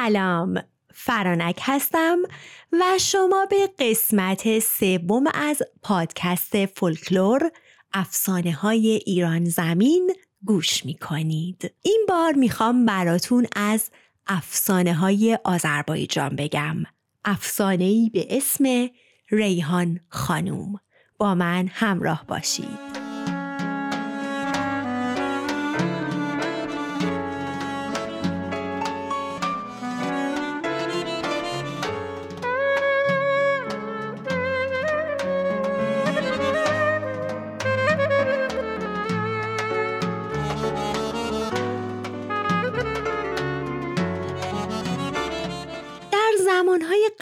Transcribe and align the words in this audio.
سلام 0.00 0.62
فرانک 0.94 1.60
هستم 1.62 2.18
و 2.72 2.84
شما 3.00 3.46
به 3.50 3.70
قسمت 3.78 4.58
سوم 4.58 5.24
از 5.34 5.62
پادکست 5.82 6.66
فولکلور 6.66 7.50
افسانه 7.92 8.52
های 8.52 8.88
ایران 9.06 9.44
زمین 9.44 10.14
گوش 10.44 10.84
می 10.84 10.94
کنید. 10.94 11.74
این 11.82 12.06
بار 12.08 12.32
می‌خوام 12.32 12.86
براتون 12.86 13.46
از 13.56 13.90
افسانه 14.26 14.94
های 14.94 15.38
آذربایجان 15.44 16.36
بگم. 16.36 16.76
افسانه 17.24 17.84
ای 17.84 18.10
به 18.12 18.26
اسم 18.36 18.88
ریحان 19.30 20.00
خانوم. 20.08 20.80
با 21.18 21.34
من 21.34 21.66
همراه 21.72 22.24
باشید. 22.28 22.99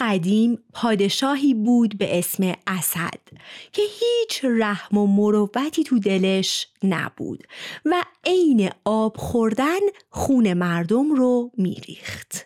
قدیم 0.09 0.63
پادشاهی 0.73 1.53
بود 1.53 1.97
به 1.97 2.19
اسم 2.19 2.53
اسد 2.67 3.19
که 3.71 3.81
هیچ 3.81 4.45
رحم 4.45 4.97
و 4.97 5.07
مروتی 5.07 5.83
تو 5.83 5.99
دلش 5.99 6.67
نبود 6.83 7.43
و 7.85 8.03
عین 8.25 8.69
آب 8.85 9.17
خوردن 9.17 9.79
خون 10.09 10.53
مردم 10.53 11.11
رو 11.11 11.51
میریخت. 11.57 12.45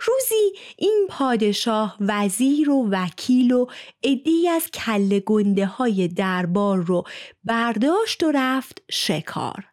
روزی 0.00 0.52
این 0.76 1.06
پادشاه 1.08 1.96
وزیر 2.00 2.70
و 2.70 2.88
وکیل 2.90 3.52
و 3.52 3.66
عدی 4.04 4.48
از 4.48 4.70
کله 4.70 5.20
گنده 5.20 5.66
های 5.66 6.08
دربار 6.08 6.78
رو 6.78 7.04
برداشت 7.44 8.22
و 8.22 8.32
رفت 8.34 8.82
شکار. 8.90 9.64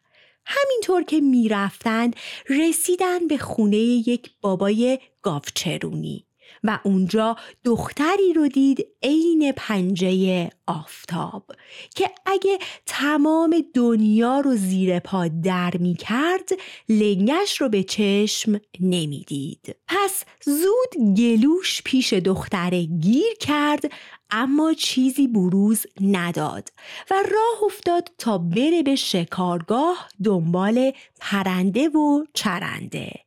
همینطور 0.46 1.04
که 1.04 1.22
می‌رفتند 1.22 2.16
رسیدن 2.50 3.28
به 3.28 3.38
خونه 3.38 3.78
یک 3.78 4.32
بابای 4.42 5.00
گاوچرونی 5.22 6.26
و 6.64 6.80
اونجا 6.84 7.36
دختری 7.64 8.34
رو 8.36 8.48
دید 8.48 8.88
عین 9.04 9.52
پنجه 9.52 10.50
آفتاب 10.68 11.52
که 11.96 12.12
اگه 12.26 12.58
تمام 12.86 13.64
دنیا 13.74 14.40
رو 14.40 14.56
زیر 14.56 15.00
پا 15.00 15.28
در 15.28 15.74
می 15.80 15.96
کرد 15.96 16.50
لنگش 16.90 17.62
رو 17.62 17.70
به 17.70 17.84
چشم 17.84 18.60
نمی‌دید. 18.80 19.76
پس 19.88 20.24
زود 20.46 21.16
گلوش 21.18 21.82
پیش 21.86 22.14
دختره 22.14 22.84
گیر 22.84 23.34
کرد 23.40 23.92
اما 24.30 24.74
چیزی 24.74 25.28
بروز 25.28 25.86
نداد 26.02 26.70
و 27.12 27.14
راه 27.14 27.64
افتاد 27.66 28.12
تا 28.18 28.38
بره 28.38 28.84
به 28.84 28.96
شکارگاه 28.96 30.08
دنبال 30.24 30.92
پرنده 31.20 31.90
و 31.90 32.24
چرنده. 32.34 33.23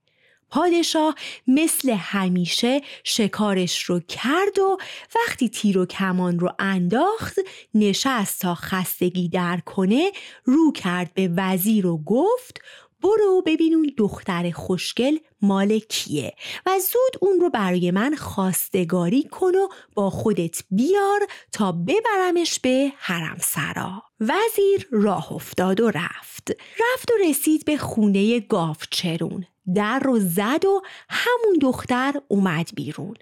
پادشاه 0.57 1.15
مثل 1.47 1.91
همیشه 1.91 2.81
شکارش 3.05 3.83
رو 3.83 4.01
کرد 4.01 4.59
و 4.59 4.79
وقتی 5.15 5.49
تیر 5.49 5.79
و 5.79 5.87
کمان 5.87 6.39
رو 6.39 6.53
انداخت 6.59 7.39
نشست 7.75 8.41
تا 8.41 8.55
خستگی 8.55 9.29
در 9.29 9.61
کنه 9.67 10.13
رو 10.45 10.73
کرد 10.73 11.15
به 11.15 11.31
وزیر 11.37 11.87
و 11.87 11.99
گفت 12.05 12.61
برو 13.03 13.43
ببین 13.47 13.75
اون 13.75 13.93
دختر 13.99 14.51
خوشگل 14.51 15.19
مال 15.43 15.79
کیه 15.79 16.35
و 16.67 16.71
زود 16.79 17.19
اون 17.21 17.41
رو 17.41 17.51
برای 17.51 17.91
من 17.91 18.15
خواستگاری 18.15 19.23
کن 19.23 19.55
و 19.55 19.69
با 19.95 20.11
خودت 20.11 20.63
بیار 20.71 21.21
تا 21.53 21.73
ببرمش 21.73 22.61
به 22.61 22.93
حرم 22.97 23.39
سرا 23.41 24.06
وزیر 24.21 24.89
راه 24.91 25.33
افتاد 25.33 25.81
و 25.81 25.91
رفت. 25.91 26.51
رفت 26.51 27.11
و 27.11 27.29
رسید 27.29 27.65
به 27.65 27.77
خونه 27.77 28.41
گافچرون 28.41 29.47
در 29.75 29.99
رو 29.99 30.19
زد 30.19 30.65
و 30.65 30.83
همون 31.09 31.59
دختر 31.61 32.15
اومد 32.29 32.69
بیرون. 32.75 33.15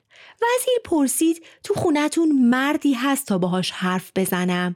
وزیر 0.43 0.79
پرسید 0.85 1.47
تو 1.65 1.75
خونتون 1.75 2.49
مردی 2.49 2.93
هست 2.93 3.27
تا 3.27 3.39
باهاش 3.39 3.71
حرف 3.71 4.13
بزنم؟ 4.17 4.75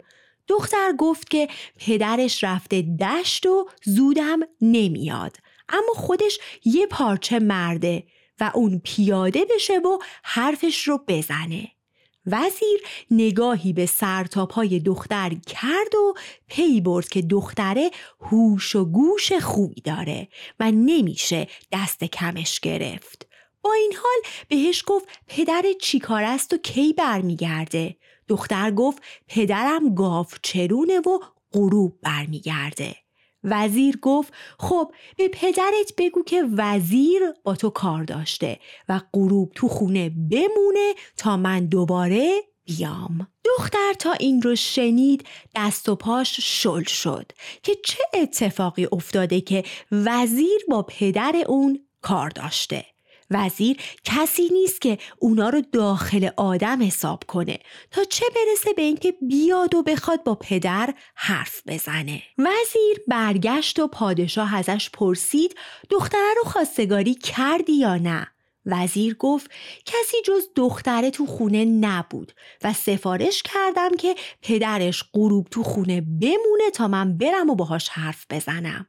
دختر 0.48 0.92
گفت 0.98 1.30
که 1.30 1.48
پدرش 1.76 2.44
رفته 2.44 2.82
دشت 2.82 3.46
و 3.46 3.68
زودم 3.84 4.40
نمیاد. 4.60 5.36
اما 5.68 5.92
خودش 5.94 6.38
یه 6.64 6.86
پارچه 6.86 7.38
مرده 7.38 8.04
و 8.40 8.50
اون 8.54 8.80
پیاده 8.84 9.44
بشه 9.54 9.78
و 9.78 9.98
حرفش 10.22 10.88
رو 10.88 11.04
بزنه. 11.08 11.77
وزیر 12.26 12.80
نگاهی 13.10 13.72
به 13.72 13.86
سرتاپای 13.86 14.80
دختر 14.80 15.34
کرد 15.34 15.94
و 15.94 16.14
پی 16.48 16.80
برد 16.80 17.08
که 17.08 17.22
دختره 17.22 17.90
هوش 18.20 18.76
و 18.76 18.84
گوش 18.84 19.32
خوبی 19.32 19.80
داره 19.80 20.28
و 20.60 20.70
نمیشه 20.70 21.48
دست 21.72 22.04
کمش 22.04 22.60
گرفت. 22.60 23.26
با 23.62 23.72
این 23.72 23.92
حال 24.02 24.32
بهش 24.48 24.84
گفت 24.86 25.08
پدر 25.26 25.64
چیکار 25.80 26.24
است 26.24 26.52
و 26.52 26.56
کی 26.56 26.92
برمیگرده؟ 26.92 27.96
دختر 28.28 28.70
گفت 28.70 29.02
پدرم 29.28 29.94
گاو 29.94 30.26
چرونه 30.42 30.98
و 31.00 31.18
غروب 31.52 31.98
برمیگرده. 32.02 32.96
وزیر 33.44 33.98
گفت 34.02 34.32
خب 34.58 34.92
به 35.16 35.28
پدرت 35.28 35.92
بگو 35.98 36.22
که 36.22 36.44
وزیر 36.56 37.22
با 37.44 37.56
تو 37.56 37.70
کار 37.70 38.04
داشته 38.04 38.58
و 38.88 39.00
غروب 39.14 39.52
تو 39.54 39.68
خونه 39.68 40.10
بمونه 40.10 40.94
تا 41.16 41.36
من 41.36 41.66
دوباره 41.66 42.40
بیام. 42.64 43.28
دختر 43.44 43.92
تا 43.98 44.12
این 44.12 44.42
رو 44.42 44.56
شنید 44.56 45.26
دست 45.56 45.88
و 45.88 45.94
پاش 45.94 46.40
شل 46.40 46.82
شد 46.82 47.32
که 47.62 47.74
چه 47.84 48.02
اتفاقی 48.14 48.88
افتاده 48.92 49.40
که 49.40 49.64
وزیر 49.92 50.60
با 50.68 50.82
پدر 50.82 51.34
اون 51.48 51.80
کار 52.02 52.30
داشته. 52.30 52.86
وزیر 53.30 53.76
کسی 54.04 54.48
نیست 54.52 54.80
که 54.80 54.98
اونا 55.18 55.48
رو 55.48 55.62
داخل 55.72 56.28
آدم 56.36 56.82
حساب 56.82 57.24
کنه 57.26 57.58
تا 57.90 58.04
چه 58.04 58.26
برسه 58.36 58.72
به 58.72 58.82
اینکه 58.82 59.14
بیاد 59.28 59.74
و 59.74 59.82
بخواد 59.82 60.24
با 60.24 60.34
پدر 60.34 60.94
حرف 61.14 61.62
بزنه. 61.66 62.22
وزیر 62.38 63.02
برگشت 63.08 63.78
و 63.78 63.86
پادشاه 63.88 64.54
ازش 64.54 64.90
پرسید 64.90 65.54
دختره 65.90 66.34
رو 66.36 66.50
خواستگاری 66.50 67.14
کردی 67.14 67.72
یا 67.72 67.96
نه؟ 67.96 68.26
وزیر 68.66 69.14
گفت 69.14 69.50
کسی 69.86 70.16
جز 70.24 70.42
دختره 70.56 71.10
تو 71.10 71.26
خونه 71.26 71.64
نبود 71.64 72.32
و 72.64 72.72
سفارش 72.72 73.42
کردم 73.42 73.96
که 73.96 74.14
پدرش 74.42 75.04
غروب 75.14 75.46
تو 75.50 75.62
خونه 75.62 76.00
بمونه 76.00 76.70
تا 76.74 76.88
من 76.88 77.18
برم 77.18 77.50
و 77.50 77.54
باهاش 77.54 77.88
حرف 77.88 78.26
بزنم. 78.30 78.86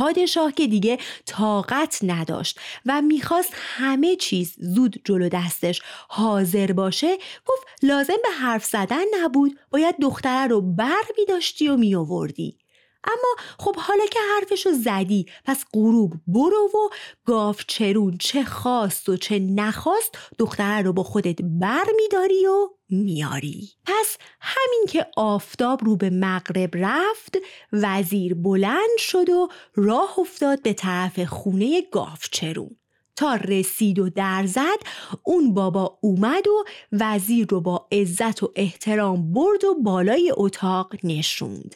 پادشاه 0.00 0.52
که 0.52 0.66
دیگه 0.66 0.98
طاقت 1.26 1.98
نداشت 2.02 2.60
و 2.86 3.02
می‌خواست 3.02 3.52
همه 3.54 4.16
چیز 4.16 4.54
زود 4.58 5.00
جلو 5.04 5.28
دستش 5.28 5.82
حاضر 6.08 6.72
باشه 6.72 7.16
گفت 7.46 7.66
لازم 7.82 8.16
به 8.22 8.30
حرف 8.40 8.64
زدن 8.64 9.04
نبود 9.22 9.58
باید 9.70 9.94
دختره 10.02 10.46
رو 10.46 10.60
بر 10.60 11.02
می 11.18 11.24
داشتی 11.26 11.68
و 11.68 11.76
می 11.76 11.94
آوردی. 11.94 12.56
اما 13.04 13.34
خب 13.58 13.76
حالا 13.76 14.06
که 14.06 14.18
حرفشو 14.34 14.72
زدی 14.72 15.26
پس 15.44 15.64
غروب 15.74 16.12
برو 16.26 16.70
و 16.74 16.94
گاف 17.24 17.64
چرون 17.68 18.16
چه 18.20 18.44
خواست 18.44 19.08
و 19.08 19.16
چه 19.16 19.38
نخواست 19.38 20.18
دختره 20.38 20.82
رو 20.82 20.92
با 20.92 21.02
خودت 21.02 21.38
بر 21.42 21.84
میداری 21.96 22.46
و 22.46 22.68
میاری. 22.90 23.68
پس 23.86 24.16
همین 24.40 24.86
که 24.88 25.06
آفتاب 25.16 25.84
رو 25.84 25.96
به 25.96 26.10
مغرب 26.10 26.70
رفت 26.74 27.38
وزیر 27.72 28.34
بلند 28.34 28.98
شد 28.98 29.30
و 29.30 29.48
راه 29.74 30.18
افتاد 30.18 30.62
به 30.62 30.72
طرف 30.72 31.24
خونه 31.24 31.82
گاف 31.92 32.28
چرون 32.32 32.76
تا 33.16 33.34
رسید 33.34 33.98
و 33.98 34.10
در 34.10 34.46
زد 34.46 34.78
اون 35.24 35.54
بابا 35.54 35.98
اومد 36.00 36.48
و 36.48 36.64
وزیر 36.92 37.46
رو 37.50 37.60
با 37.60 37.88
عزت 37.92 38.42
و 38.42 38.52
احترام 38.56 39.32
برد 39.32 39.64
و 39.64 39.74
بالای 39.74 40.32
اتاق 40.36 40.92
نشوند. 41.04 41.74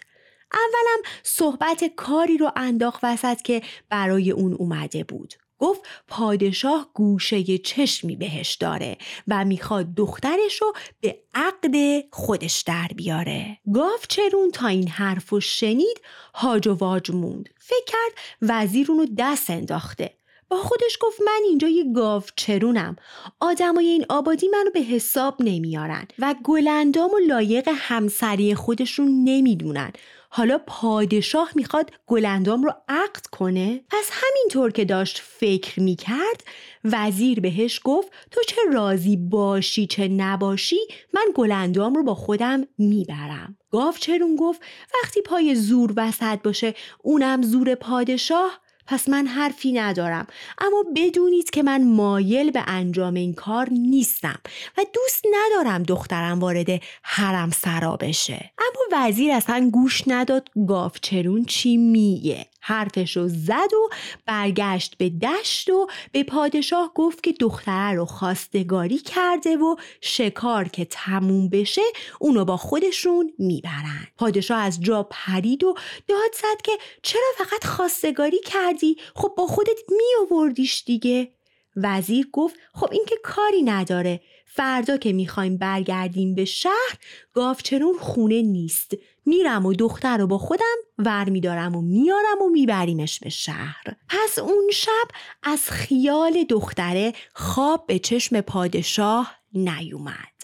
اولم 0.55 1.03
صحبت 1.23 1.85
کاری 1.97 2.39
رو 2.39 2.53
انداخت 2.57 3.01
وسط 3.03 3.43
که 3.43 3.63
برای 3.89 4.31
اون 4.31 4.55
اومده 4.55 5.05
بود. 5.05 5.35
گفت 5.59 5.81
پادشاه 6.09 6.91
گوشه 6.95 7.59
چشمی 7.59 8.17
بهش 8.17 8.55
داره 8.55 8.97
و 9.29 9.45
می‌خواد 9.45 9.95
دخترش 9.95 10.63
رو 10.63 10.73
به 11.01 11.19
عقد 11.35 11.75
خودش 12.11 12.63
در 12.63 12.89
بیاره. 12.97 13.59
گاف 13.75 14.07
چرون 14.09 14.51
تا 14.51 14.67
این 14.67 14.89
حرف 14.89 15.33
و 15.33 15.41
شنید 15.41 16.01
هاج 16.35 16.69
و 16.69 16.75
واج 16.75 17.11
موند. 17.11 17.49
فکر 17.59 17.85
کرد 17.87 18.19
وزیر 18.43 18.91
اونو 18.91 19.07
دست 19.19 19.51
انداخته. 19.51 20.11
با 20.49 20.57
خودش 20.57 20.99
گفت 21.01 21.21
من 21.21 21.41
اینجا 21.45 21.69
یه 21.69 21.93
گاو 21.93 22.23
چرونم. 22.37 22.97
آدمای 23.41 23.87
این 23.87 24.07
آبادی 24.09 24.49
منو 24.49 24.71
به 24.71 24.81
حساب 24.81 25.37
نمیارن 25.41 26.09
و 26.19 26.35
گلندام 26.45 27.11
و 27.11 27.19
لایق 27.19 27.71
همسری 27.75 28.55
خودشون 28.55 29.25
نمی‌دونن. 29.25 29.93
حالا 30.37 30.59
پادشاه 30.67 31.51
می‌خواد 31.55 31.91
گلندام 32.07 32.63
رو 32.63 32.73
عقد 32.89 33.27
کنه؟ 33.27 33.81
پس 33.91 34.11
همینطور 34.13 34.71
که 34.71 34.85
داشت 34.85 35.19
فکر 35.19 35.81
می‌کرد 35.81 36.45
وزیر 36.85 37.41
بهش 37.41 37.81
گفت 37.85 38.09
تو 38.31 38.41
چه 38.49 38.57
راضی 38.73 39.17
باشی 39.17 39.87
چه 39.87 40.09
نباشی 40.09 40.77
من 41.13 41.25
گلندام 41.35 41.95
رو 41.95 42.03
با 42.03 42.15
خودم 42.15 42.67
می‌برم. 42.79 43.59
گاوچرون 43.71 44.37
گفت 44.37 44.61
وقتی 45.03 45.23
پای 45.23 45.55
زور 45.55 45.93
وسط 45.97 46.43
باشه 46.43 46.75
اونم 47.03 47.43
زور 47.43 47.75
پادشاه 47.75 48.61
پس 48.87 49.09
من 49.09 49.27
حرفی 49.27 49.73
ندارم. 49.73 50.27
اما 50.59 50.85
بدونید 50.97 51.51
که 51.51 51.63
من 51.63 51.85
مایل 51.85 52.51
به 52.51 52.63
انجام 52.67 53.15
این 53.15 53.35
کار 53.35 53.69
نیستم 53.71 54.39
و 54.79 54.85
دوست 54.95 55.25
ندارم 55.33 55.83
دخترم 55.83 56.41
وارد 56.41 56.83
حرم 57.03 57.51
سرا 57.51 57.97
بشه. 57.97 58.51
اما 58.59 59.07
وزیر 59.07 59.33
اصلا 59.33 59.71
گوش 59.73 60.03
نداد 60.07 60.49
گافچرون 60.69 61.45
چی 61.45 61.77
میگه. 61.77 62.47
حرفشو 62.67 63.29
زد 63.29 63.75
و 63.75 63.95
برگشت 64.27 64.95
به 64.99 65.09
دشت 65.09 65.71
و 65.71 65.87
به 66.13 66.25
پادشاه 66.25 66.93
گفت 66.95 67.23
که 67.23 67.33
دختره 67.33 67.97
رو 67.97 68.05
خواستگاری 68.05 68.99
کرده 68.99 69.57
و 69.57 69.77
شکار 70.01 70.69
که 70.69 70.85
تموم 70.85 71.49
بشه 71.49 71.83
اونو 72.21 72.45
با 72.45 72.57
خودشون 72.57 73.33
می‌برن. 73.39 74.09
پادشاه 74.19 74.59
از 74.59 74.81
جا 74.81 75.09
پرید 75.11 75.65
و 75.65 75.75
داد 76.09 76.33
زد 76.35 76.63
که 76.65 76.73
چرا 77.03 77.31
فقط 77.39 77.67
خواستگاری 77.67 78.41
کردی؟ 78.41 78.97
خب 79.15 79.35
با 79.37 79.47
خودت 79.47 79.79
میآوردیش 79.89 80.83
دیگه. 80.87 81.31
وزیر 81.77 82.29
گفت 82.33 82.57
خب 82.75 82.89
این 82.93 83.05
که 83.09 83.17
کاری 83.23 83.63
نداره. 83.63 84.21
فردا 84.57 84.97
که 84.97 85.13
می‌خوایم 85.13 85.57
برگردیم 85.57 86.35
به 86.35 86.45
شهر 86.45 86.99
گافچرون 87.33 87.99
خونه 87.99 88.43
نیست. 88.43 88.93
میرم 89.27 89.67
و 89.67 89.73
دختر 89.73 90.17
رو 90.17 90.27
با 90.27 90.39
خودم 90.39 90.77
ور 90.99 91.31
میدارم 91.31 91.77
و 91.77 91.83
میارم 91.83 92.43
و 92.43 92.49
میبریمش 92.53 93.21
به 93.21 93.31
شهر. 93.31 93.85
پس 94.09 94.39
اون 94.39 94.71
شب 94.73 95.09
از 95.43 95.71
خیال 95.71 96.45
دختره 96.45 97.13
خواب 97.35 97.87
به 97.87 97.99
چشم 97.99 98.41
پادشاه 98.41 99.35
نیومد. 99.53 100.35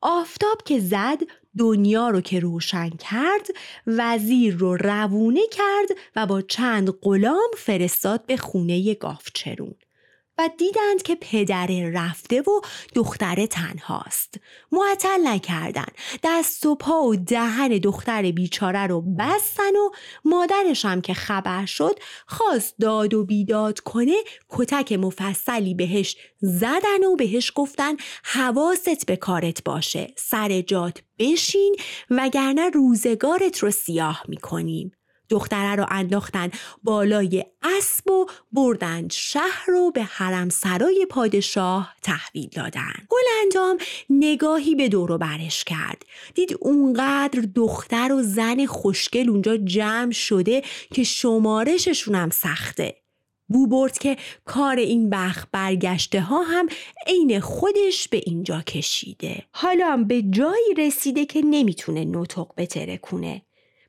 آفتاب 0.00 0.62
که 0.64 0.80
زد 0.80 1.18
دنیا 1.58 2.08
رو 2.08 2.20
که 2.20 2.40
روشن 2.40 2.90
کرد 2.90 3.46
وزیر 3.86 4.56
رو 4.56 4.76
روونه 4.76 5.46
کرد 5.50 5.98
و 6.16 6.26
با 6.26 6.42
چند 6.42 6.90
غلام 6.90 7.50
فرستاد 7.56 8.26
به 8.26 8.36
خونه 8.36 8.94
گافچرون 8.94 9.74
و 10.38 10.50
دیدند 10.58 11.02
که 11.02 11.14
پدره 11.14 11.90
رفته 11.94 12.40
و 12.40 12.60
دختر 12.94 13.46
تنهاست. 13.46 14.34
معطل 14.72 15.26
نکردن 15.26 15.86
دست 16.22 16.66
و 16.66 16.74
پا 16.74 17.02
و 17.02 17.16
دهن 17.16 17.68
دختر 17.68 18.30
بیچاره 18.30 18.86
رو 18.86 19.00
بستن 19.18 19.76
و 19.76 19.90
مادرش 20.24 20.84
هم 20.84 21.00
که 21.00 21.14
خبر 21.14 21.66
شد 21.66 21.98
خواست 22.26 22.74
داد 22.80 23.14
و 23.14 23.24
بیداد 23.24 23.80
کنه 23.80 24.16
کتک 24.48 24.92
مفصلی 24.92 25.74
بهش 25.74 26.16
زدن 26.40 27.04
و 27.12 27.16
بهش 27.16 27.52
گفتن 27.54 27.96
حواست 28.24 29.06
به 29.06 29.16
کارت 29.16 29.64
باشه. 29.64 30.14
سر 30.16 30.60
جات 30.60 31.02
بشین 31.18 31.76
وگرنه 32.10 32.70
روزگارت 32.70 33.58
رو 33.58 33.70
سیاه 33.70 34.22
می‌کنیم. 34.28 34.92
دختره 35.32 35.76
رو 35.76 35.86
انداختن 35.90 36.50
بالای 36.82 37.44
اسب 37.62 38.10
و 38.10 38.26
بردند 38.52 39.12
شهر 39.12 39.64
رو 39.68 39.90
به 39.90 40.02
حرم 40.02 40.48
سرای 40.48 41.06
پادشاه 41.10 41.94
تحویل 42.02 42.48
دادن. 42.52 42.92
گلندام 43.08 43.78
نگاهی 44.10 44.74
به 44.74 44.88
دور 44.88 45.18
برش 45.18 45.64
کرد. 45.64 46.02
دید 46.34 46.56
اونقدر 46.60 47.40
دختر 47.54 48.12
و 48.12 48.22
زن 48.22 48.66
خوشگل 48.66 49.28
اونجا 49.30 49.56
جمع 49.56 50.12
شده 50.12 50.62
که 50.94 51.04
شمارششون 51.04 52.14
هم 52.14 52.30
سخته. 52.30 52.94
بو 53.48 53.66
برد 53.66 53.98
که 53.98 54.16
کار 54.44 54.76
این 54.76 55.10
بخ 55.10 55.46
برگشته 55.52 56.20
ها 56.20 56.42
هم 56.42 56.68
عین 57.06 57.40
خودش 57.40 58.08
به 58.08 58.22
اینجا 58.26 58.60
کشیده. 58.60 59.42
حالا 59.52 60.04
به 60.08 60.22
جایی 60.22 60.74
رسیده 60.78 61.26
که 61.26 61.42
نمی‌تونه 61.44 62.04
نطق 62.04 62.46
بتره 62.56 62.96
کنه 62.96 63.42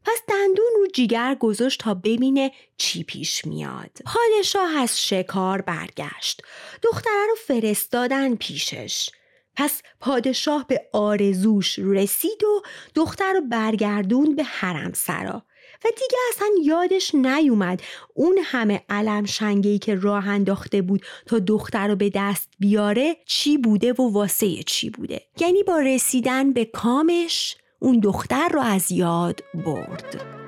پس 0.05 0.21
دندون 0.27 0.71
رو 0.75 0.88
جیگر 0.94 1.35
گذاشت 1.39 1.79
تا 1.79 1.94
ببینه 1.94 2.51
چی 2.77 3.03
پیش 3.03 3.45
میاد. 3.45 3.91
پادشاه 4.05 4.77
از 4.77 5.07
شکار 5.07 5.61
برگشت. 5.61 6.41
دختره 6.81 7.27
رو 7.29 7.35
فرستادن 7.47 8.35
پیشش. 8.35 9.09
پس 9.55 9.81
پادشاه 10.00 10.67
به 10.67 10.89
آرزوش 10.94 11.79
رسید 11.79 12.44
و 12.44 12.61
دختر 12.95 13.33
رو 13.33 13.41
برگردون 13.41 14.35
به 14.35 14.44
حرم 14.44 14.94
سرا. 14.94 15.44
و 15.85 15.88
دیگه 15.89 16.17
اصلا 16.29 16.47
یادش 16.63 17.15
نیومد 17.15 17.81
اون 18.13 18.39
همه 18.44 18.81
علم 18.89 19.25
شنگهی 19.25 19.79
که 19.79 19.95
راه 19.95 20.27
انداخته 20.27 20.81
بود 20.81 21.05
تا 21.25 21.39
دختر 21.39 21.88
رو 21.88 21.95
به 21.95 22.11
دست 22.15 22.50
بیاره 22.59 23.17
چی 23.25 23.57
بوده 23.57 23.94
و 23.94 24.13
واسه 24.13 24.63
چی 24.63 24.89
بوده 24.89 25.21
یعنی 25.39 25.63
با 25.63 25.79
رسیدن 25.79 26.53
به 26.53 26.65
کامش 26.65 27.55
اون 27.83 28.00
دختر 28.00 28.50
رو 28.50 28.62
از 28.62 28.91
یاد 28.91 29.44
برد. 29.53 30.43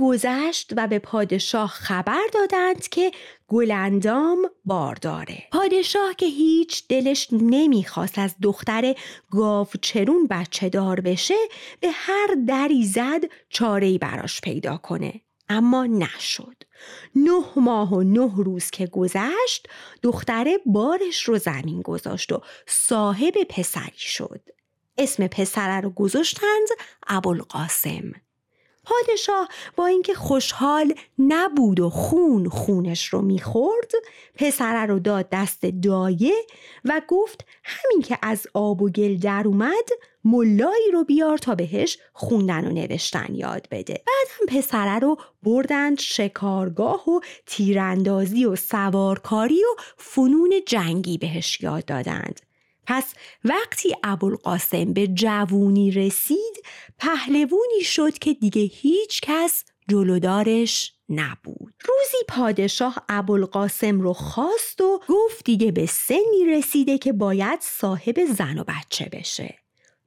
گذشت 0.00 0.72
و 0.76 0.86
به 0.86 0.98
پادشاه 0.98 1.68
خبر 1.68 2.22
دادند 2.32 2.88
که 2.88 3.10
گلندام 3.48 4.50
بارداره. 4.64 5.42
پادشاه 5.52 6.14
که 6.14 6.26
هیچ 6.26 6.88
دلش 6.88 7.28
نمی‌خواست 7.32 8.18
از 8.18 8.34
دختر 8.42 8.94
چرون 9.82 10.26
بچه 10.30 10.68
دار 10.68 11.00
بشه 11.00 11.34
به 11.80 11.88
هر 11.92 12.36
دری 12.48 12.86
زد 12.86 13.20
چارهی 13.48 13.98
براش 13.98 14.40
پیدا 14.40 14.76
کنه. 14.76 15.20
اما 15.48 15.86
نشد. 15.86 16.62
نه 17.14 17.44
ماه 17.56 17.94
و 17.94 18.02
نه 18.02 18.32
روز 18.36 18.70
که 18.70 18.86
گذشت 18.86 19.68
دختره 20.02 20.58
بارش 20.66 21.22
رو 21.22 21.38
زمین 21.38 21.82
گذاشت 21.82 22.32
و 22.32 22.42
صاحب 22.66 23.34
پسری 23.48 23.98
شد. 23.98 24.40
اسم 24.98 25.26
پسره 25.26 25.80
رو 25.80 25.90
گذاشتند 25.90 26.68
ابوالقاسم. 27.06 28.12
پادشاه 28.88 29.48
با 29.76 29.86
اینکه 29.86 30.14
خوشحال 30.14 30.94
نبود 31.18 31.80
و 31.80 31.90
خون 31.90 32.48
خونش 32.48 33.08
رو 33.08 33.22
می‌خورد 33.22 33.90
پسره 34.34 34.86
رو 34.86 34.98
داد 34.98 35.28
دست 35.32 35.66
دایه 35.66 36.34
و 36.84 37.02
گفت 37.08 37.44
همین 37.64 38.02
که 38.02 38.18
از 38.22 38.46
آب 38.54 38.82
و 38.82 38.90
گل 38.90 39.16
در 39.16 39.42
اومد 39.46 39.88
ملایی 40.24 40.90
رو 40.92 41.04
بیار 41.04 41.38
تا 41.38 41.54
بهش 41.54 41.98
خوندن 42.12 42.66
و 42.66 42.72
نوشتن 42.72 43.34
یاد 43.34 43.68
بده. 43.70 43.94
بعد 43.94 44.28
هم 44.40 44.58
پسره 44.58 44.98
رو 44.98 45.16
بردند 45.42 45.98
شکارگاه 45.98 47.10
و 47.10 47.20
تیراندازی 47.46 48.44
و 48.44 48.56
سوارکاری 48.56 49.58
و 49.64 49.80
فنون 49.96 50.52
جنگی 50.66 51.18
بهش 51.18 51.60
یاد 51.60 51.84
دادند. 51.84 52.47
پس 52.90 53.14
وقتی 53.44 53.94
ابوالقاسم 54.04 54.92
به 54.92 55.06
جوونی 55.06 55.90
رسید 55.90 56.62
پهلوونی 56.98 57.82
شد 57.82 58.18
که 58.18 58.34
دیگه 58.34 58.62
هیچ 58.62 59.20
کس 59.20 59.64
جلودارش 59.88 60.92
نبود. 61.08 61.74
روزی 61.88 62.16
پادشاه 62.28 63.04
ابوالقاسم 63.08 64.00
رو 64.00 64.12
خواست 64.12 64.80
و 64.80 65.00
گفت 65.08 65.44
دیگه 65.44 65.72
به 65.72 65.86
سنی 65.86 66.46
رسیده 66.48 66.98
که 66.98 67.12
باید 67.12 67.60
صاحب 67.62 68.24
زن 68.24 68.58
و 68.58 68.64
بچه 68.64 69.08
بشه. 69.12 69.58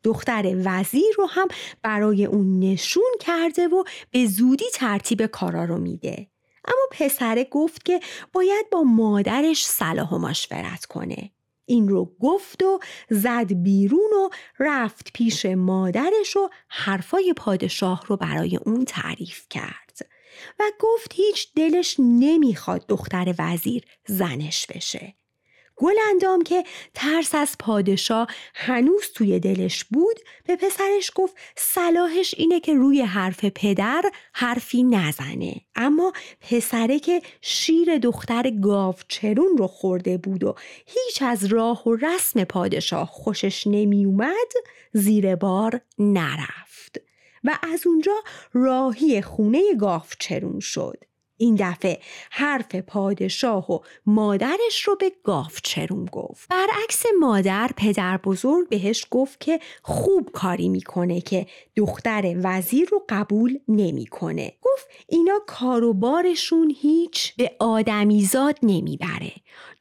دختر 0.04 0.56
وزیر 0.66 1.16
رو 1.18 1.26
هم 1.26 1.48
برای 1.82 2.26
اون 2.26 2.60
نشون 2.60 3.12
کرده 3.20 3.68
و 3.68 3.84
به 4.12 4.26
زودی 4.26 4.66
ترتیب 4.74 5.26
کارا 5.26 5.66
رو 5.66 5.78
میده. 5.78 6.28
اما 6.66 6.88
پسره 6.92 7.44
گفت 7.52 7.86
که 7.86 8.00
باید 8.34 8.70
با 8.72 8.84
مادرش 8.84 9.66
صلاح 9.66 10.10
و 10.10 10.18
مشورت 10.18 10.86
کنه. 10.86 11.32
این 11.66 11.88
رو 11.90 12.16
گفت 12.20 12.64
و 12.64 12.80
زد 13.10 13.54
بیرون 13.54 14.14
و 14.14 14.30
رفت 14.60 15.14
پیش 15.14 15.46
مادرش 15.46 16.38
و 16.38 16.50
حرفای 16.68 17.34
پادشاه 17.38 18.04
رو 18.08 18.18
برای 18.18 18.58
اون 18.66 18.86
تعریف 18.86 19.46
کرد 19.50 20.00
و 20.60 20.64
گفت 20.80 21.14
هیچ 21.14 21.48
دلش 21.56 21.96
نمی‌خواد 22.00 22.86
دختر 22.88 23.36
وزیر 23.40 23.84
زنش 24.08 24.66
بشه. 24.68 25.16
گلندام 25.82 26.42
که 26.42 26.64
ترس 26.94 27.36
از 27.36 27.56
پادشاه 27.60 28.28
هنوز 28.56 29.12
توی 29.16 29.40
دلش 29.40 29.84
بود 29.84 30.20
به 30.46 30.56
پسرش 30.56 31.12
گفت 31.16 31.36
صلاحش 31.56 32.36
اینه 32.38 32.60
که 32.60 32.74
روی 32.74 33.02
حرف 33.02 33.46
پدر 33.46 34.02
حرفی 34.34 34.84
نزنه. 34.84 35.56
اما 35.76 36.14
پسره 36.42 37.00
که 37.00 37.22
شیر 37.42 37.98
دختر 37.98 38.50
گاوچرون 38.50 39.58
رو 39.58 39.68
خورده 39.68 40.18
بود 40.18 40.44
و 40.44 40.56
هیچ 40.86 41.22
از 41.22 41.46
راه 41.46 41.84
و 41.88 41.96
رسم 41.96 42.44
پادشاه 42.44 43.08
خوشش 43.08 43.68
نمی 43.68 44.06
اومد 44.06 44.52
زیر 44.94 45.36
بار 45.36 45.82
نرفت. 46.00 47.02
و 47.44 47.60
از 47.74 47.88
اونجا 47.88 48.16
راهی 48.54 49.22
خونه 49.22 49.76
گاوچرون 49.80 50.60
شد. 50.60 51.11
این 51.42 51.56
دفعه 51.60 52.00
حرف 52.32 52.76
پادشاه 52.76 53.72
و 53.72 53.80
مادرش 54.06 54.82
رو 54.84 54.96
به 54.96 55.12
چرون 55.64 56.06
گفت. 56.06 56.50
برعکس 56.50 57.04
مادر 57.20 57.70
پدر 57.78 58.18
بزرگ 58.18 58.70
بهش 58.70 59.06
گفت 59.12 59.40
که 59.40 59.60
خوب 59.82 60.30
کاری 60.34 60.70
می‌کنه 60.70 61.22
که 61.22 61.48
دختر 61.76 62.36
وزیر 62.44 62.90
رو 62.90 63.06
قبول 63.10 63.60
نمی‌کنه. 63.68 64.54
گفت 64.62 64.88
اینا 65.08 65.40
کاروبارشون 65.48 66.76
هیچ 66.82 67.36
به 67.36 67.56
آدمیزاد 67.60 68.58
نمی‌بره. 68.64 69.32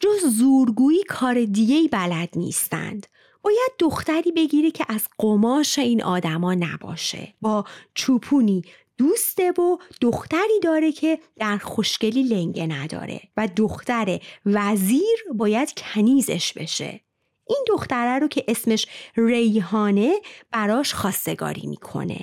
جز 0.00 0.26
زورگویی 0.26 1.02
کار 1.08 1.44
دیگه 1.44 1.88
بلد 1.88 2.28
نیستند. 2.36 3.06
باید 3.42 3.70
دختری 3.78 4.32
بگیره 4.32 4.70
که 4.70 4.84
از 4.88 5.08
قماش 5.18 5.78
این 5.78 6.02
آدما 6.02 6.54
نباشه. 6.54 7.34
با 7.40 7.64
چوپونی 7.94 8.62
دوسته 9.00 9.50
و 9.50 9.78
دختری 10.00 10.60
داره 10.62 10.92
که 10.92 11.18
در 11.36 11.58
خوشگلی 11.58 12.22
لنگه 12.22 12.66
نداره 12.66 13.20
و 13.36 13.48
دختر 13.56 14.20
وزیر 14.46 15.24
باید 15.34 15.72
کنیزش 15.76 16.52
بشه. 16.52 17.00
این 17.46 17.64
دختره 17.68 18.18
رو 18.18 18.28
که 18.28 18.44
اسمش 18.48 18.86
ریحانه 19.16 20.14
براش 20.50 20.94
خواستگاری 20.94 21.66
می‌کنه. 21.66 22.20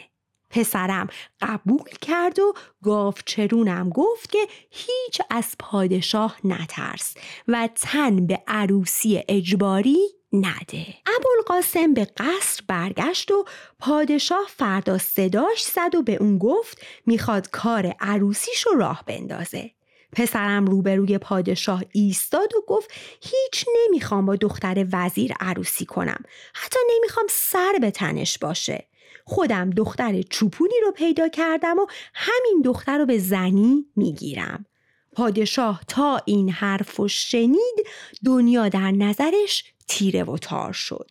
پسرم 0.50 1.08
قبول 1.42 1.90
کرد 2.02 2.40
و 2.40 2.54
گاوچرونم 2.84 3.90
گفت 3.90 4.32
که 4.32 4.48
هیچ 4.72 5.22
از 5.30 5.56
پادشاه 5.60 6.38
نترس 6.44 7.14
و 7.48 7.70
تن 7.76 8.28
به 8.28 8.44
عروسی 8.48 9.24
اجباری 9.28 10.17
نده. 10.34 10.86
ابوالقاسم 11.06 11.94
به 11.94 12.08
قصر 12.18 12.64
برگشت 12.68 13.32
و 13.32 13.46
پادشاه 13.80 14.46
فردا 14.48 14.98
صداش 14.98 15.64
زد 15.64 15.96
و 15.96 16.02
به 16.02 16.16
اون 16.16 16.38
گفت 16.38 16.82
می‌خواد 17.06 17.50
کار 17.50 17.96
عروسیش 18.00 18.62
رو 18.62 18.80
راه 18.80 19.04
بندازه. 19.06 19.72
پسرم 20.14 20.66
روبروی 20.66 21.18
پادشاه 21.18 21.84
ایستاد 21.92 22.56
و 22.56 22.62
گفت 22.68 22.92
هیچ 23.22 23.66
نمی‌خوام 23.78 24.26
با 24.26 24.36
دختر 24.36 24.86
وزیر 24.94 25.34
عروسی 25.40 25.86
کنم. 25.86 26.24
حتی 26.54 26.80
نمی‌خوام 26.96 27.26
سر 27.30 27.78
به 27.82 27.92
تنش 27.92 28.38
باشه. 28.38 28.88
خودم 29.26 29.70
دختر 29.70 30.22
چوپونی 30.22 30.76
رو 30.86 30.92
پیدا 30.92 31.30
کردم 31.30 31.80
و 31.80 31.86
همین 32.14 32.62
دختر 32.66 32.98
رو 32.98 33.06
به 33.06 33.18
زنی 33.18 33.86
می‌گیرم. 33.96 34.66
پادشاه 35.14 35.82
تا 35.88 36.22
این 36.26 36.50
حرف 36.50 37.08
شنید 37.08 37.88
دنیا 38.26 38.70
در 38.70 38.92
نظرش 38.92 39.64
تیره 39.88 40.24
و 40.24 40.38
تار 40.38 40.74
شد. 40.74 41.10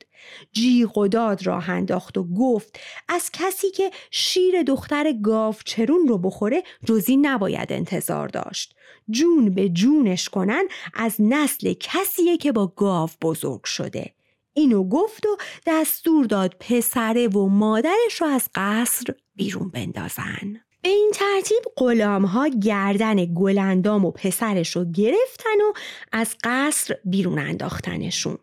جیغ 0.52 0.98
و 0.98 1.08
داد 1.08 1.46
راه 1.46 1.70
انداخت 1.70 2.18
و 2.18 2.24
گفت 2.24 2.80
از 3.08 3.30
کسی 3.32 3.70
که 3.70 3.90
شیر 4.10 4.62
دختر 4.62 5.12
گاو 5.12 5.54
چرون 5.64 6.08
رو 6.08 6.18
بخوره 6.18 6.62
جزی 6.84 7.16
نباید 7.16 7.72
انتظار 7.72 8.28
داشت. 8.28 8.74
جون 9.10 9.54
به 9.54 9.68
جونش 9.68 10.28
کنن 10.28 10.64
از 10.94 11.16
نسل 11.18 11.74
کسیه 11.80 12.36
که 12.36 12.52
با 12.52 12.66
گاو 12.66 13.10
بزرگ 13.22 13.64
شده. 13.64 14.12
اینو 14.52 14.88
گفت 14.88 15.26
و 15.26 15.36
دستور 15.66 16.26
داد 16.26 16.54
پسره 16.60 17.28
و 17.28 17.48
مادرش 17.48 18.20
رو 18.20 18.26
از 18.26 18.48
قصر 18.54 19.14
بیرون 19.34 19.68
بندازن. 19.68 20.60
به 20.82 20.88
این 20.88 21.10
ترتیب 21.14 21.62
غلام 21.76 22.24
ها 22.24 22.48
گردن 22.48 23.34
گلندام 23.34 24.04
و 24.04 24.10
پسرش 24.10 24.76
رو 24.76 24.84
گرفتن 24.84 25.60
و 25.70 25.72
از 26.12 26.36
قصر 26.44 26.96
بیرون 27.04 27.38
انداختنشون. 27.38 28.38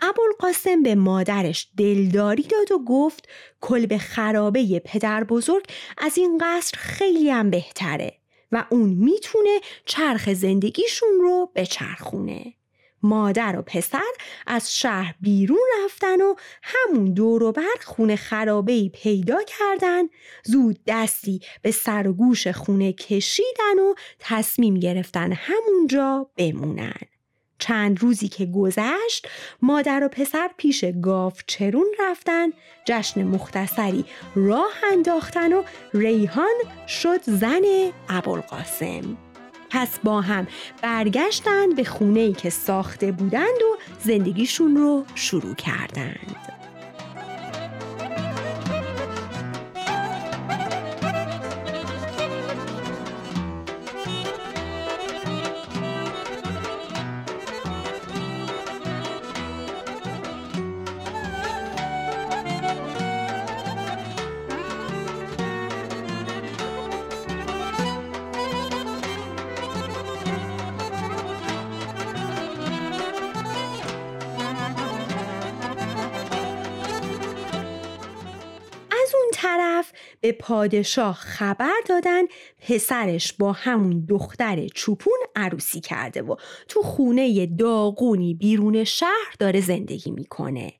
ابوالقاسم 0.00 0.82
به 0.82 0.94
مادرش 0.94 1.68
دلداری 1.76 2.42
داد 2.42 2.72
و 2.72 2.84
گفت 2.84 3.28
کلب 3.60 3.96
خرابه 3.96 4.82
پدر 4.84 5.24
بزرگ 5.24 5.64
از 5.98 6.18
این 6.18 6.38
قصر 6.40 6.78
خیلی 6.78 7.30
هم 7.30 7.50
بهتره 7.50 8.12
و 8.52 8.64
اون 8.70 8.88
می‌تونه 8.88 9.60
چرخ 9.84 10.32
زندگیشون 10.32 11.08
رو 11.20 11.50
بچرخونه. 11.54 12.54
مادر 13.02 13.58
و 13.58 13.62
پسر 13.62 14.12
از 14.46 14.78
شهر 14.78 15.14
بیرون 15.20 15.58
رفتن 15.84 16.20
و 16.20 16.34
همون 16.62 17.14
دور 17.14 17.42
و 17.42 17.52
بر 17.52 17.62
خونه 17.84 18.16
خرابه 18.16 18.88
پیدا 18.88 19.38
کردن 19.42 20.02
زود 20.44 20.78
دستی 20.86 21.40
به 21.62 21.70
سر 21.70 22.08
و 22.08 22.12
گوش 22.12 22.48
خونه 22.48 22.92
کشیدن 22.92 23.78
و 23.78 23.94
تصمیم 24.18 24.74
گرفتن 24.74 25.32
همونجا 25.32 26.30
بمونن 26.36 27.00
چند 27.60 28.02
روزی 28.02 28.28
که 28.28 28.46
گذشت 28.46 29.28
مادر 29.62 30.04
و 30.04 30.08
پسر 30.08 30.50
پیش 30.56 30.84
گاو 31.02 31.32
چرون 31.46 31.86
رفتن 32.00 32.48
جشن 32.84 33.22
مختصری 33.22 34.04
راه 34.34 34.72
انداختن 34.92 35.52
و 35.52 35.62
ریحان 35.94 36.54
شد 36.88 37.22
زن 37.22 37.62
ابوالقاسم. 38.08 39.16
پس 39.70 39.98
با 40.04 40.20
هم 40.20 40.46
برگشتند 40.82 41.76
به 41.76 41.84
خونه 41.84 42.32
که 42.32 42.50
ساخته 42.50 43.12
بودند 43.12 43.62
و 43.62 43.78
زندگیشون 44.04 44.76
رو 44.76 45.04
شروع 45.14 45.54
کردند. 45.54 46.59
به 80.30 80.36
پادشاه 80.36 81.14
خبر 81.14 81.80
دادن 81.88 82.22
پسرش 82.68 83.32
با 83.32 83.52
همون 83.52 84.04
دختر 84.08 84.68
چوپون 84.74 85.18
عروسی 85.36 85.80
کرده 85.80 86.22
و 86.22 86.36
تو 86.68 86.82
خونه 86.82 87.46
داغونی 87.46 88.34
بیرون 88.34 88.84
شهر 88.84 89.34
داره 89.38 89.60
زندگی 89.60 90.10
می‌کنه. 90.10 90.72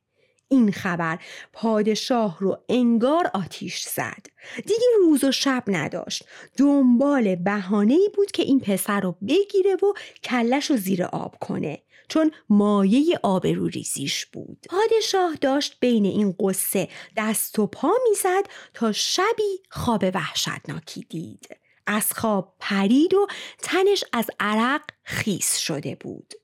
این 0.49 0.73
خبر 0.73 1.19
پادشاه 1.53 2.37
رو 2.41 2.59
انگار 2.69 3.31
آتیش 3.35 3.83
زد. 3.83 4.27
دیگه 4.57 4.87
روز 5.01 5.25
و 5.25 5.33
شب 5.33 5.65
نداشت. 5.67 6.25
دنبال 6.57 7.35
بهانه 7.35 7.99
بود 8.15 8.31
که 8.31 8.43
این 8.43 8.61
پسر 8.61 9.01
رو 9.01 9.17
بگیره 9.29 9.75
و 9.75 9.93
کلش 10.25 10.71
رو 10.71 10.77
زیر 10.77 11.05
آب 11.05 11.37
کنه. 11.41 11.83
چون 12.11 12.31
مایه 12.49 13.21
آبرو 13.23 13.67
ریزیش 13.67 14.27
بود. 14.27 14.67
پادشاه 14.71 15.35
داشت 15.41 15.77
بین 15.81 16.05
این 16.05 16.35
قصه 16.41 16.89
دست 17.17 17.59
و 17.59 17.67
پا 17.67 17.93
می‌زد 18.09 18.45
تا 18.75 18.93
شبی 18.93 19.63
خواب 19.71 20.05
وحشتناکی 20.15 21.07
دید. 21.09 21.49
از 21.87 22.13
خواب 22.13 22.55
پرید 22.61 23.15
و 23.15 23.27
تنش 23.63 24.05
از 24.13 24.31
عرق 24.41 24.83
خیس 25.03 25.57
شده 25.57 25.95
بود. 25.95 26.35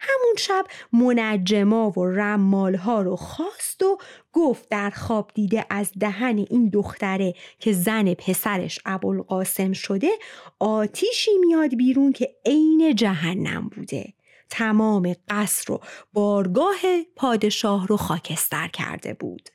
همون 0.00 0.34
شب 0.38 0.66
منجما 0.92 1.90
و 1.90 2.06
رمالها 2.06 3.02
رو 3.02 3.16
خواست 3.16 3.82
و 3.82 3.98
گفت 4.32 4.68
در 4.68 4.90
خواب 4.90 5.30
دیده 5.34 5.66
از 5.70 5.92
دهن 6.00 6.38
این 6.50 6.68
دختره 6.68 7.34
که 7.58 7.72
زن 7.72 8.14
پسرش 8.14 8.78
ابوالقاسم 8.84 9.72
شده 9.72 10.10
آتیشی 10.58 11.38
میاد 11.38 11.74
بیرون 11.76 12.12
که 12.12 12.34
عین 12.46 12.94
جهنم 12.94 13.68
بوده. 13.68 14.12
تمام 14.54 15.14
قصر 15.28 15.72
و 15.72 15.80
بارگاه 16.12 16.80
پادشاه 17.16 17.86
رو 17.86 17.96
خاکستر 17.96 18.68
کرده 18.68 19.14
بود. 19.14 19.48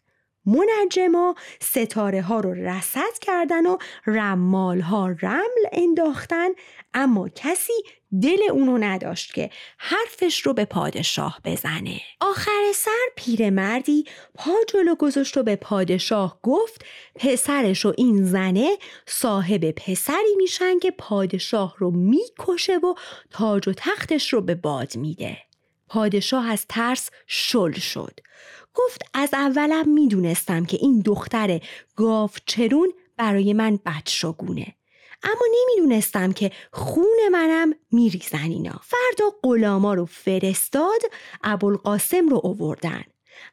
منجما 0.48 1.36
ستاره 1.62 2.22
ها 2.22 2.40
رو 2.40 2.54
رسد 2.54 3.18
کردن 3.22 3.66
و 3.66 3.78
رمال 4.06 4.82
ها 4.82 5.08
رمل 5.22 5.66
انداختن 5.72 6.50
اما 6.94 7.30
کسی 7.30 7.74
دل 8.22 8.40
اونو 8.52 8.78
نداشت 8.78 9.34
که 9.34 9.50
حرفش 9.78 10.42
رو 10.42 10.54
به 10.54 10.66
پادشاه 10.66 11.40
بزنه. 11.46 12.02
آخر 12.22 12.72
سر 12.76 13.08
پیرمردی 13.16 14.06
پا 14.36 14.52
جلو 14.68 14.96
گذاشت 14.96 15.38
و 15.38 15.44
به 15.44 15.56
پادشاه 15.56 16.40
گفت 16.44 16.86
پسرش 17.16 17.86
و 17.86 17.94
این 17.98 18.26
زنه 18.26 18.78
صاحب 19.06 19.72
پسری 19.72 20.36
میشن 20.38 20.80
که 20.80 20.92
پادشاه 20.92 21.76
رو 21.78 21.92
می‌کشه 21.92 22.78
و 22.78 22.94
تاج 23.32 23.68
و 23.68 23.74
تختش 23.78 24.34
رو 24.34 24.42
به 24.42 24.56
باد 24.56 24.98
میده. 24.98 25.38
پادشاه 25.90 26.50
از 26.50 26.66
ترس 26.70 27.10
شل 27.28 27.72
شد. 27.72 28.20
گفت 28.78 29.02
از 29.14 29.30
اولم 29.34 29.90
می‌دونستم 29.90 30.66
که 30.66 30.78
این 30.82 31.00
دختر 31.00 31.60
گاف 31.96 32.40
چرون 32.46 32.94
برای 33.18 33.54
من 33.54 33.80
بدشگونه. 33.86 34.76
اما 35.24 35.46
نمی‌دونستم 35.62 36.34
که 36.34 36.52
خون 36.74 37.30
منم 37.32 37.74
میریزن 37.92 38.52
اینا. 38.52 38.82
فردا 38.84 39.26
غلاما 39.44 39.94
رو 39.94 40.06
فرستاد 40.06 41.02
ابوالقاسم 41.44 42.30
رو 42.30 42.42
اووردن 42.44 43.04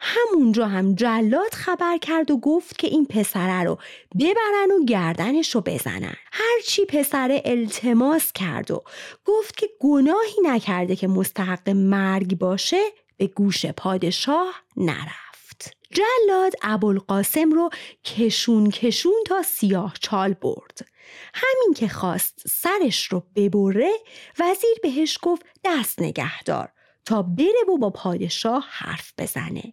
همونجا 0.01 0.67
هم 0.67 0.95
جلاد 0.95 1.53
خبر 1.53 1.99
کرد 1.99 2.31
و 2.31 2.39
گفت 2.39 2.79
که 2.79 2.87
این 2.87 3.07
پسره 3.07 3.63
رو 3.63 3.79
ببرن 4.21 4.71
و 4.81 4.85
گردنش 4.85 5.55
رو 5.55 5.61
بزنن. 5.61 6.17
هرچی 6.33 6.85
پسره 6.85 7.43
التماس 7.45 8.33
کرد 8.33 8.71
و 8.71 8.83
گفت 9.25 9.57
که 9.57 9.69
گناهی 9.81 10.37
نکرده 10.43 10.97
که 10.97 11.09
مستحق 11.09 11.69
مرگ 11.71 12.39
باشه 12.39 12.83
به 13.17 13.27
گوش 13.27 13.67
پادشاه 13.67 14.55
نرفت. 14.77 15.77
جلاد 15.91 16.53
ابوالقاسم 16.63 17.51
رو 17.51 17.71
کشون 18.05 18.71
کشون 18.71 19.25
تا 19.27 19.43
سیاه 19.43 19.95
چال 20.01 20.33
برد. 20.33 20.87
همین 21.35 21.75
که 21.77 21.89
خواست 21.89 22.43
سرش 22.49 23.07
رو 23.07 23.23
ببره 23.37 23.91
وزیر 24.39 24.77
بهش 24.83 25.19
گفت 25.23 25.47
دست 25.65 26.03
نگهدار 26.03 26.73
تا 27.05 27.23
بره 27.23 27.75
و 27.75 27.79
با 27.79 27.91
پادشاه 27.91 28.67
حرف 28.69 29.13
بزنه. 29.19 29.73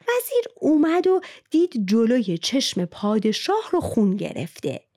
وزیر 0.00 0.44
اومد 0.56 1.06
و 1.06 1.20
دید 1.50 1.86
جلوی 1.86 2.38
چشم 2.38 2.84
پادشاه 2.84 3.68
رو 3.72 3.80
خون 3.80 4.16
گرفته. 4.16 4.87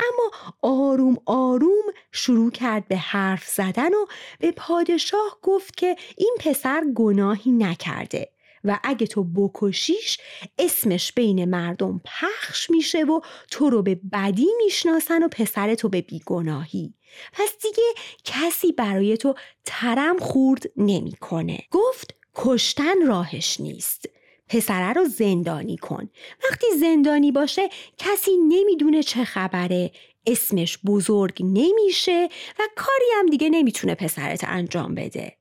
اما 0.00 0.54
آروم 0.62 1.16
آروم 1.26 1.84
شروع 2.12 2.50
کرد 2.50 2.88
به 2.88 2.96
حرف 2.96 3.48
زدن 3.48 3.94
و 3.94 4.06
به 4.38 4.52
پادشاه 4.52 5.38
گفت 5.42 5.76
که 5.76 5.96
این 6.16 6.36
پسر 6.40 6.84
گناهی 6.94 7.52
نکرده 7.52 8.30
و 8.64 8.78
اگه 8.84 9.06
تو 9.06 9.24
بکشیش 9.24 10.18
اسمش 10.58 11.12
بین 11.12 11.44
مردم 11.44 12.00
پخش 12.04 12.70
میشه 12.70 13.04
و 13.04 13.20
تو 13.50 13.70
رو 13.70 13.82
به 13.82 14.00
بدی 14.12 14.48
می‌شناسن 14.64 15.22
و 15.22 15.28
پسر 15.28 15.74
تو 15.74 15.88
به 15.88 16.02
بیگناهی 16.02 16.94
پس 17.32 17.56
دیگه 17.62 17.82
کسی 18.24 18.72
برای 18.72 19.16
تو 19.16 19.34
ترم 19.64 20.18
خورد 20.18 20.62
نمی‌کنه. 20.76 21.58
گفت 21.70 22.14
کشتن 22.34 23.06
راهش 23.06 23.60
نیست 23.60 24.06
پسره 24.50 24.92
رو 24.92 25.04
زندانی 25.04 25.76
کن. 25.76 26.10
وقتی 26.44 26.66
زندانی 26.80 27.32
باشه 27.32 27.68
کسی 27.98 28.30
نمی‌دونه 28.48 29.02
چه 29.02 29.24
خبره. 29.24 29.90
اسمش 30.26 30.78
بزرگ 30.86 31.38
نمیشه 31.40 32.28
و 32.58 32.62
کاری 32.76 33.04
هم 33.18 33.26
دیگه 33.26 33.48
نمی‌تونه 33.48 33.94
پسرت 33.94 34.44
انجام 34.44 34.94
بده. 34.94 35.36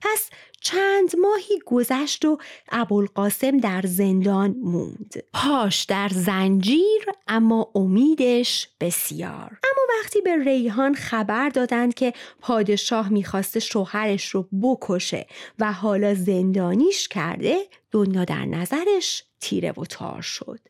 پس 0.00 0.30
چند 0.60 1.16
ماهی 1.16 1.58
گذشت 1.66 2.24
و 2.24 2.38
ابوالقاسم 2.72 3.58
در 3.58 3.82
زندان 3.84 4.50
موند. 4.50 5.22
پاش 5.32 5.82
در 5.82 6.08
زنجیر 6.12 7.06
اما 7.28 7.70
امیدش 7.74 8.68
بسیار. 8.80 9.58
اما 9.64 10.00
وقتی 10.00 10.20
به 10.20 10.44
ریحان 10.44 10.94
خبر 10.94 11.48
دادند 11.48 11.94
که 11.94 12.12
پادشاه 12.40 13.08
می‌خواسته 13.08 13.60
شوهرش 13.60 14.28
رو 14.28 14.48
بکشه 14.62 15.26
و 15.58 15.72
حالا 15.72 16.14
زندانیش 16.14 17.08
کرده 17.08 17.58
دنیا 17.94 18.24
در 18.24 18.44
نظرش 18.44 19.24
تیره 19.40 19.72
و 19.72 19.84
تار 19.84 20.22
شد. 20.22 20.60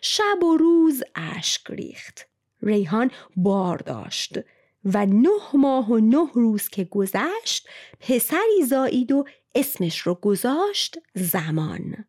شب 0.00 0.44
و 0.44 0.56
روز 0.56 1.02
اشک 1.14 1.70
ریخت. 1.70 2.26
ریحان 2.62 3.10
بار 3.36 3.78
داشت 3.78 4.38
و 4.84 5.06
نه 5.06 5.40
ماه 5.54 5.90
و 5.90 5.98
نه 5.98 6.30
روز 6.34 6.68
که 6.68 6.84
گذشت 6.84 7.68
پسری 8.00 8.64
زایید 8.66 9.12
و 9.12 9.24
اسمش 9.54 9.98
رو 9.98 10.14
گذاشت 10.14 10.98
زمان. 11.14 12.04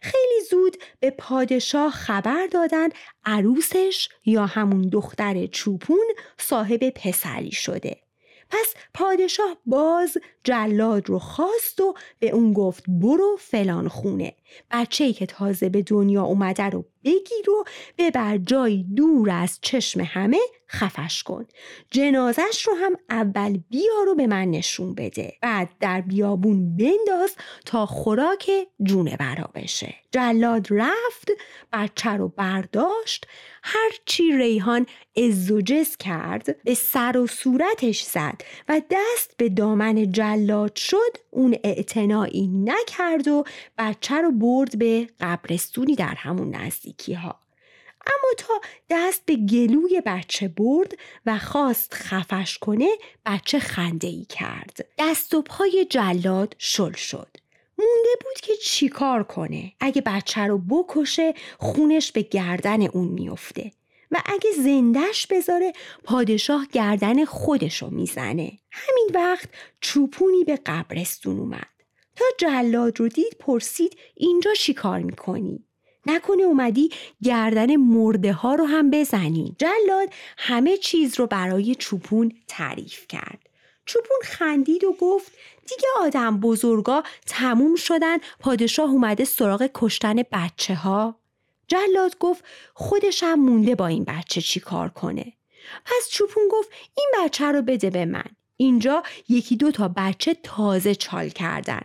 خیلی 0.00 0.44
زود 0.50 0.76
به 1.00 1.10
پادشاه 1.10 1.90
خبر 1.90 2.46
دادن 2.46 2.88
عروسش 3.24 4.08
یا 4.26 4.46
همون 4.46 4.88
دختر 4.88 5.46
چوپون 5.46 6.06
صاحب 6.38 6.90
پسری 6.90 7.52
شده. 7.52 8.05
پس 8.50 8.74
پادشاه 8.94 9.56
باز 9.66 10.16
جلاد 10.44 11.08
رو 11.08 11.18
خواست 11.18 11.80
و 11.80 11.94
به 12.18 12.30
اون 12.30 12.52
گفت 12.52 12.84
برو 12.88 13.36
فلان 13.38 13.88
خونه. 13.88 14.34
بچه 14.70 15.04
ای 15.04 15.12
که 15.12 15.26
تازه 15.26 15.68
به 15.68 15.82
دنیا 15.82 16.22
اومده 16.22 16.64
رو 16.64 16.84
بگیر 17.06 17.50
و 17.50 17.64
ببر 17.98 18.38
جایی 18.38 18.86
دور 18.96 19.30
از 19.30 19.58
چشم 19.62 20.00
همه 20.00 20.38
خفش 20.68 21.22
کن. 21.22 21.46
جنازش 21.90 22.62
رو 22.66 22.74
هم 22.74 22.96
اول 23.10 23.58
بیار 23.70 24.08
و 24.08 24.14
به 24.14 24.26
من 24.26 24.50
نشون 24.50 24.94
بده. 24.94 25.32
بعد 25.42 25.68
در 25.80 26.00
بیابون 26.00 26.76
بنداز 26.76 27.36
تا 27.66 27.86
خوراک 27.86 28.50
جونه 28.82 29.16
برا 29.16 29.50
بشه. 29.54 29.94
جلاد 30.10 30.66
رفت 30.70 31.30
بچه 31.72 32.10
رو 32.10 32.28
برداشت 32.28 33.26
هرچی 33.62 34.36
ریحان 34.36 34.86
از 35.16 35.50
و 35.50 35.60
جز 35.60 35.96
کرد 35.96 36.62
به 36.64 36.74
سر 36.74 37.16
و 37.16 37.26
صورتش 37.26 38.02
زد 38.02 38.42
و 38.68 38.80
دست 38.90 39.34
به 39.36 39.48
دامن 39.48 40.12
جلاد 40.12 40.76
شد 40.76 41.16
اون 41.30 41.56
اعتنایی 41.64 42.48
نکرد 42.48 43.28
و 43.28 43.44
بچه 43.78 44.14
رو 44.14 44.32
برد 44.32 44.78
به 44.78 45.08
قبرستونی 45.20 45.94
در 45.94 46.14
همون 46.14 46.54
نزدیکی 46.96 47.14
ها. 47.14 47.40
اما 48.06 48.32
تا 48.38 48.60
دست 48.90 49.22
به 49.26 49.36
گلوی 49.36 50.02
بچه 50.06 50.48
برد 50.48 50.98
و 51.26 51.38
خواست 51.38 51.94
خفش 51.94 52.58
کنه 52.58 52.88
بچه 53.26 53.58
خنده 53.58 54.08
ای 54.08 54.24
کرد. 54.24 54.88
دست 54.98 55.34
و 55.34 55.42
پای 55.42 55.86
جلاد 55.90 56.56
شل 56.58 56.92
شد. 56.92 57.36
مونده 57.78 58.10
بود 58.24 58.40
که 58.42 58.52
چیکار 58.64 59.22
کنه 59.22 59.72
اگه 59.80 60.02
بچه 60.06 60.40
رو 60.40 60.58
بکشه 60.58 61.34
خونش 61.58 62.12
به 62.12 62.22
گردن 62.22 62.82
اون 62.82 63.08
میفته 63.08 63.70
و 64.10 64.22
اگه 64.26 64.50
زندش 64.52 65.26
بذاره 65.26 65.72
پادشاه 66.04 66.66
گردن 66.72 67.24
خودشو 67.24 67.90
می‌زنه 67.90 68.52
همین 68.70 69.08
وقت 69.14 69.48
چوپونی 69.80 70.44
به 70.44 70.56
قبرستون 70.66 71.38
اومد 71.38 71.68
تا 72.16 72.24
جلاد 72.38 73.00
رو 73.00 73.08
دید 73.08 73.36
پرسید 73.38 73.96
اینجا 74.14 74.52
چی 74.54 74.74
کار 74.74 74.98
می‌کنی؟ 75.00 75.65
نکنه 76.06 76.42
اومدی 76.42 76.90
گردن 77.22 77.76
مرده 77.76 78.32
ها 78.32 78.54
رو 78.54 78.64
هم 78.64 78.90
بزنی. 78.90 79.56
جلاد 79.58 80.08
همه 80.38 80.76
چیز 80.76 81.18
رو 81.18 81.26
برای 81.26 81.74
چوپون 81.74 82.32
تعریف 82.48 83.06
کرد. 83.08 83.38
چوپون 83.84 84.18
خندید 84.22 84.84
و 84.84 84.96
گفت 85.00 85.32
دیگه 85.68 85.88
آدم 86.00 86.40
بزرگا 86.40 87.02
تموم 87.26 87.76
شدن 87.76 88.18
پادشاه 88.40 88.90
اومده 88.90 89.24
سراغ 89.24 89.70
کشتن 89.74 90.14
بچه 90.32 90.74
ها 90.74 91.14
جلاد 91.68 92.18
گفت 92.18 92.44
خودشم 92.74 93.34
مونده 93.34 93.74
با 93.74 93.86
این 93.86 94.04
بچه 94.04 94.40
چی 94.40 94.60
کار 94.60 94.88
کنه. 94.88 95.32
پس 95.84 96.08
چوپون 96.10 96.42
گفت 96.50 96.70
این 96.96 97.06
بچه 97.18 97.44
رو 97.44 97.62
بده 97.62 97.90
به 97.90 98.04
من. 98.04 98.24
اینجا 98.56 99.02
یکی 99.28 99.56
دو 99.56 99.70
تا 99.70 99.90
بچه 99.96 100.36
تازه 100.42 100.94
چال 100.94 101.28
کردن. 101.28 101.82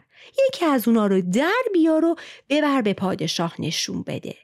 یکی 0.48 0.66
از 0.66 0.88
اونا 0.88 1.08
رو 1.08 1.22
در 1.22 1.64
بیار 1.74 2.06
و 2.06 2.16
ببر 2.50 2.82
به 2.82 2.94
پادشاه 2.94 3.56
نشون 3.60 4.04
بده. 4.04 4.36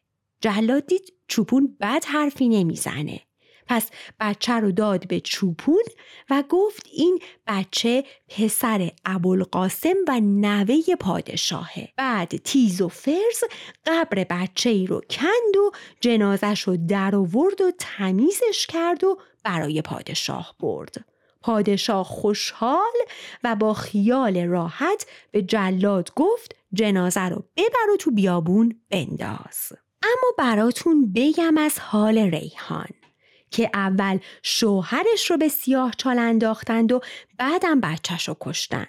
جلاد 0.42 0.86
دید 0.86 1.14
چوپون 1.28 1.78
بد 1.82 2.06
حرفی 2.06 2.50
نمی‌زنه. 2.50 3.22
پس 3.68 3.90
بچه 4.20 4.54
رو 4.54 4.72
داد 4.72 5.08
به 5.08 5.20
چوپون 5.20 5.84
و 6.30 6.44
گفت 6.50 6.88
این 6.94 7.20
بچه 7.48 8.04
پسر 8.28 8.92
ابوالقاسم 9.06 9.96
و 10.08 10.20
نوه 10.20 10.96
پادشاهه. 11.00 11.90
بعد 11.98 12.38
تیز 12.38 12.82
و 12.82 12.88
فرز 12.88 13.44
قبر 13.86 14.24
بچه 14.30 14.70
ای 14.70 14.88
رو 14.88 15.02
کند 15.10 15.58
و 15.58 15.72
جنازش 16.02 16.62
رو 16.62 16.78
در 16.88 17.16
آورد 17.16 17.62
و 17.62 17.72
تمیزش 17.80 18.68
کرد 18.68 19.04
و 19.04 19.18
برای 19.44 19.82
پادشاه 19.82 20.56
برد. 20.60 21.06
پادشاه 21.42 22.06
خوشحال 22.06 22.96
و 23.44 23.56
با 23.56 23.74
خیال 23.74 24.38
راحت 24.38 25.06
به 25.32 25.42
جلاد 25.42 26.12
گفت 26.16 26.56
جنازه 26.74 27.22
رو 27.22 27.44
ببر 27.58 27.94
و 27.94 27.98
تو 27.98 28.12
بیابون 28.12 28.82
بنداز 28.90 29.74
اما 30.04 30.34
براتون 30.38 31.14
بگم 31.14 31.58
از 31.58 31.80
حال 31.80 32.18
ریحان 32.18 32.90
که 33.52 33.70
اول 33.74 34.20
شوهرش 34.44 35.32
رو 35.32 35.38
به 35.38 35.48
سیاه 35.48 35.92
چال 35.98 36.20
انداختند 36.20 36.92
و 36.92 37.02
بعدم 37.38 37.80
بچهش 37.80 38.28
رو 38.28 38.38
کشتن. 38.42 38.88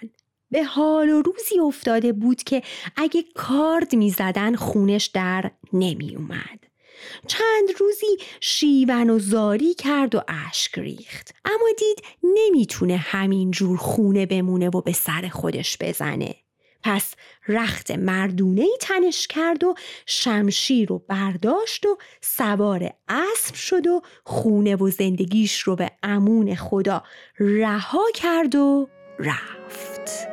به 0.51 0.63
حال 0.63 1.09
و 1.09 1.21
روزی 1.21 1.59
افتاده 1.59 2.13
بود 2.13 2.43
که 2.43 2.63
اگه 2.95 3.23
کارد 3.35 3.95
می‌زدن 3.95 4.55
خونش 4.55 5.05
در 5.05 5.51
نمی 5.73 6.15
اومد. 6.15 6.68
چند 7.27 7.69
روزی 7.79 8.17
شیون 8.39 9.09
و 9.09 9.19
زاری 9.19 9.73
کرد 9.73 10.15
و 10.15 10.21
اشک 10.47 10.79
ریخت. 10.79 11.33
اما 11.45 11.67
دید 11.77 12.03
نمی‌تونه 12.23 12.97
همین 12.97 13.51
جور 13.51 13.77
خونه 13.77 14.25
بمونه 14.25 14.69
و 14.69 14.81
به 14.81 14.93
سر 14.93 15.29
خودش 15.31 15.77
بزنه. 15.81 16.35
پس 16.83 17.13
رخت 17.47 17.91
مردونه 17.91 18.61
ای 18.61 18.77
تنش 18.81 19.27
کرد 19.27 19.63
و 19.63 19.75
شمشیر 20.05 20.89
رو 20.89 20.99
برداشت 21.07 21.85
و 21.85 21.97
سوار 22.21 22.89
اسب 23.07 23.55
شد 23.55 23.87
و 23.87 24.01
خونه 24.23 24.75
و 24.75 24.89
زندگیش 24.89 25.59
رو 25.59 25.75
به 25.75 25.91
امون 26.03 26.55
خدا 26.55 27.03
رها 27.39 28.05
کرد 28.13 28.55
و 28.55 28.89
رفت. 29.19 30.28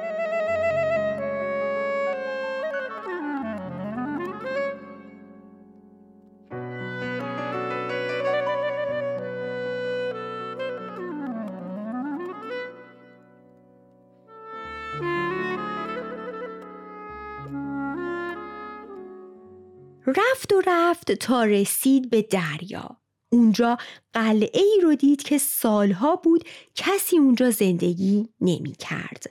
رفت 20.37 20.53
و 20.53 20.63
رفت 20.67 21.13
تا 21.13 21.45
رسید 21.45 22.11
به 22.11 22.23
دریا 22.23 22.97
اونجا 23.33 23.79
قلعه 24.13 24.63
ای 24.63 24.81
رو 24.83 24.95
دید 24.95 25.23
که 25.23 25.39
سالها 25.39 26.17
بود 26.17 26.45
کسی 26.75 27.19
اونجا 27.19 27.51
زندگی 27.51 28.29
نمی 28.41 28.73
کرد. 28.73 29.25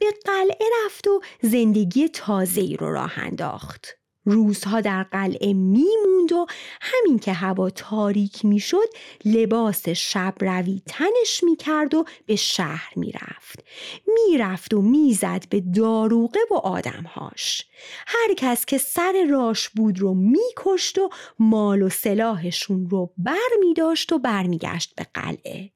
به 0.00 0.06
قلعه 0.24 0.66
رفت 0.84 1.08
و 1.08 1.20
زندگی 1.42 2.08
تازه 2.08 2.60
ای 2.60 2.76
رو 2.76 2.92
راه 2.92 3.18
انداخت. 3.18 4.01
روزها 4.24 4.80
در 4.80 5.02
قلعه 5.02 5.52
میموند 5.52 6.32
و 6.32 6.46
همین 6.80 7.18
که 7.18 7.32
هوا 7.32 7.70
تاریک 7.70 8.44
می‌شد 8.44 8.88
لباس 9.24 9.88
شب 9.88 10.34
روی 10.40 10.82
تنش 10.86 11.44
می‌کرد 11.44 11.94
و 11.94 12.04
به 12.26 12.36
شهر 12.36 12.92
می‌رفت. 12.96 13.64
می‌رفت 14.06 14.74
و 14.74 14.82
می‌زد 14.82 15.48
به 15.48 15.60
داروغه 15.60 16.40
و 16.50 16.54
آدمهاش. 16.54 17.66
هر 18.06 18.34
کس 18.34 18.66
که 18.66 18.78
سر 18.78 19.26
راش 19.30 19.68
بود 19.68 20.00
رو 20.00 20.14
میکشت 20.14 20.98
و 20.98 21.10
مال 21.38 21.82
و 21.82 21.88
سلاحشون 21.88 22.90
رو 22.90 23.12
بر 23.18 23.48
میداشت 23.60 24.12
و 24.12 24.18
برمیگشت 24.18 24.94
به 24.96 25.06
قلعه. 25.14 25.70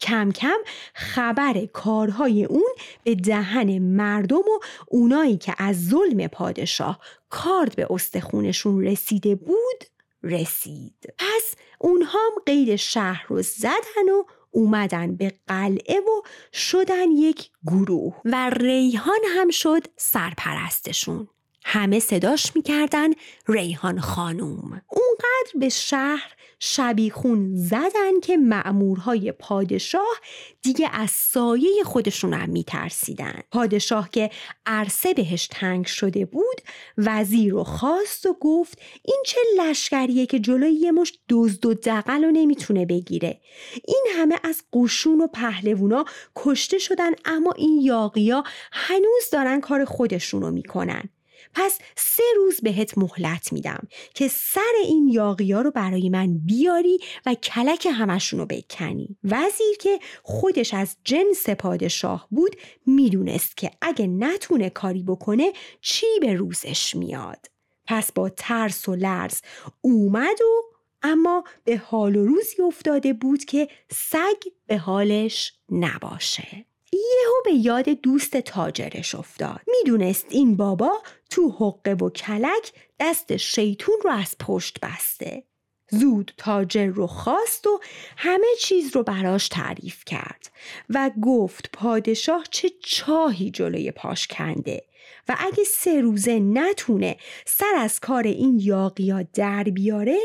کم 0.00 0.32
کم 0.32 0.58
خبر 0.94 1.66
کارهای 1.72 2.44
اون 2.44 2.72
به 3.04 3.14
دهن 3.14 3.78
مردم 3.78 4.36
و 4.36 4.60
اونایی 4.88 5.36
که 5.36 5.54
از 5.58 5.88
ظلم 5.88 6.26
پادشاه 6.26 7.00
کارد 7.30 7.76
به 7.76 7.86
استخونشون 7.90 8.84
رسیده 8.84 9.34
بود 9.34 9.84
رسید. 10.22 11.14
پس 11.18 11.54
اونها 11.78 12.18
هم 12.18 12.42
قید 12.46 12.76
شهر 12.76 13.26
رو 13.28 13.42
زدن 13.42 14.08
و 14.20 14.24
اومدن 14.50 15.16
به 15.16 15.32
قلعه 15.46 16.00
و 16.00 16.22
شدن 16.52 17.10
یک 17.10 17.50
گروه 17.66 18.20
و 18.24 18.50
ریحان 18.50 19.20
هم 19.28 19.50
شد 19.50 19.86
سرپرستشون. 19.96 21.28
همه 21.64 21.98
صداش 21.98 22.56
می‌کردن 22.56 23.08
ریحان 23.48 24.00
خانوم 24.00 24.82
اونقدر 24.88 25.52
به 25.60 25.68
شهر 25.68 26.34
شبیخون 26.62 27.56
زدن 27.56 28.20
که 28.22 28.36
مأمورهای 28.36 29.32
پادشاه 29.32 30.20
دیگه 30.62 30.90
از 30.92 31.10
سایه 31.10 31.84
خودشون 31.84 32.34
هم 32.34 32.50
میترسیدن. 32.50 33.40
پادشاه 33.52 34.10
که 34.10 34.30
عرصه 34.66 35.14
بهش 35.14 35.48
تنگ 35.50 35.86
شده 35.86 36.24
بود 36.24 36.60
وزیر 36.98 37.52
رو 37.52 37.64
خواست 37.64 38.26
و 38.26 38.36
گفت 38.40 38.78
این 39.04 39.22
چه 39.26 39.38
لشکریه 39.58 40.26
که 40.26 40.38
جلوی 40.38 40.72
یه 40.72 40.92
مش 40.92 41.12
دزد 41.28 41.66
و 41.66 41.74
دقل 41.74 42.24
رو 42.24 42.30
نمی‌تونه 42.30 42.86
بگیره. 42.86 43.40
این 43.88 44.06
همه 44.16 44.38
از 44.44 44.62
قشون 44.72 45.20
و 45.20 45.26
پهلوونا 45.26 46.04
کشته 46.36 46.78
شدن 46.78 47.10
اما 47.24 47.52
این 47.52 47.80
یاقیا 47.80 48.44
هنوز 48.72 49.30
دارن 49.32 49.60
کار 49.60 49.84
خودشون 49.84 50.42
رو 50.42 50.50
می‌کنن. 50.50 51.08
پس 51.54 51.78
سه 51.96 52.22
روز 52.36 52.60
بهت 52.60 52.98
مهلت 52.98 53.52
میدم 53.52 53.88
که 54.14 54.28
سر 54.28 54.74
این 54.84 55.08
یاقیا 55.08 55.60
رو 55.60 55.70
برای 55.70 56.08
من 56.08 56.38
بیاری 56.38 56.98
و 57.26 57.34
کلک 57.34 57.88
همشون 57.90 58.40
رو 58.40 58.46
بکنی. 58.46 59.16
وزیر 59.24 59.76
که 59.80 59.98
خودش 60.22 60.74
از 60.74 60.96
جنس 61.04 61.50
پادشاه 61.50 62.26
بود 62.30 62.56
می‌دونست 62.86 63.56
که 63.56 63.70
اگه 63.80 64.06
نتونه 64.06 64.70
کاری 64.70 65.02
بکنه 65.02 65.52
چی 65.80 66.06
به 66.20 66.34
روزش 66.34 66.94
میاد. 66.96 67.46
پس 67.86 68.12
با 68.12 68.28
ترس 68.28 68.88
و 68.88 68.94
لرز 68.94 69.40
اومد 69.80 70.40
و 70.40 70.62
اما 71.02 71.44
به 71.64 71.76
حال 71.76 72.16
و 72.16 72.26
روزی 72.26 72.62
افتاده 72.62 73.12
بود 73.12 73.44
که 73.44 73.68
سگ 73.90 74.50
به 74.66 74.78
حالش 74.78 75.52
نباشه. 75.70 76.66
یهو 76.92 77.34
به 77.44 77.52
یاد 77.52 77.88
دوست 77.88 78.36
تاجرش 78.36 79.14
افتاد. 79.14 79.60
می‌دونست 79.66 80.26
این 80.28 80.56
بابا 80.56 81.02
تو 81.30 81.50
حقه 81.58 81.94
و 81.94 82.10
کلک 82.10 82.72
دست 83.00 83.36
شیطون 83.36 83.94
رو 84.04 84.10
از 84.10 84.36
پشت 84.38 84.78
بسته. 84.82 85.44
زود 85.90 86.32
تاجر 86.36 86.86
رو 86.86 87.06
خواست 87.06 87.66
و 87.66 87.80
همه 88.16 88.46
چیز 88.60 88.96
رو 88.96 89.02
براش 89.02 89.48
تعریف 89.48 90.04
کرد 90.04 90.50
و 90.90 91.10
گفت 91.22 91.70
پادشاه 91.72 92.44
چه 92.50 92.70
چاهی 92.84 93.50
جلوی 93.50 93.90
پاش 93.90 94.26
کنده 94.26 94.82
و 95.28 95.36
اگه 95.38 95.64
سه 95.64 96.00
روزه 96.00 96.38
نتونه 96.40 97.16
سر 97.46 97.74
از 97.76 98.00
کار 98.00 98.22
این 98.22 98.58
یاقیا 98.62 99.22
در 99.22 99.64
بیاره 99.64 100.18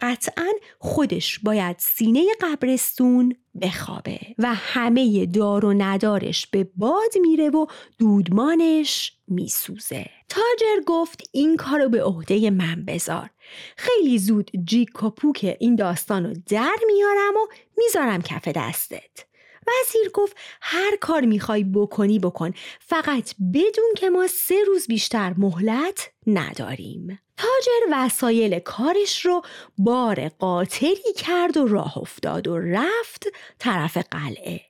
قطعا 0.00 0.48
خودش 0.78 1.38
باید 1.38 1.76
سینه 1.78 2.26
قبرستون 2.40 3.36
بخوابه. 3.60 4.20
و 4.38 4.54
همه 4.54 5.26
دار 5.26 5.64
و 5.64 5.72
ندارش 5.72 6.46
به 6.46 6.68
باد 6.76 7.12
میره 7.20 7.50
و 7.50 7.66
دودمانش 7.98 9.12
میسوزه. 9.28 10.10
تاجر 10.28 10.82
گفت 10.86 11.28
این 11.32 11.56
کارو 11.56 11.88
به 11.88 12.04
عهده 12.04 12.50
من 12.50 12.84
بذار. 12.84 13.30
خیلی 13.76 14.18
زود 14.18 14.50
جیک 14.64 15.02
و 15.02 15.10
پوک 15.10 15.56
این 15.60 15.76
داستان 15.76 16.24
رو 16.24 16.34
در 16.48 16.76
میارم 16.86 17.34
و 17.36 17.46
می‌ذارم 17.78 18.22
کف 18.22 18.48
دستت. 18.48 19.31
وزیر 19.66 20.10
گفت 20.14 20.36
هر 20.60 20.96
کار 20.96 21.20
می‌خوای 21.20 21.64
بکنی 21.64 22.18
بکن. 22.18 22.52
فقط 22.80 23.34
بدون 23.54 23.92
که 23.96 24.10
ما 24.10 24.26
سه 24.26 24.64
روز 24.66 24.86
بیشتر 24.86 25.34
مهلت 25.38 26.10
نداریم. 26.26 27.18
تاجر 27.36 27.86
وسایل 27.92 28.58
کارش 28.58 29.26
رو 29.26 29.42
بار 29.78 30.28
قاطری 30.28 31.12
کرد 31.16 31.56
و 31.56 31.66
راه 31.66 31.98
افتاد 31.98 32.48
و 32.48 32.58
رفت 32.58 33.26
طرف 33.58 33.96
قلعه. 33.96 34.60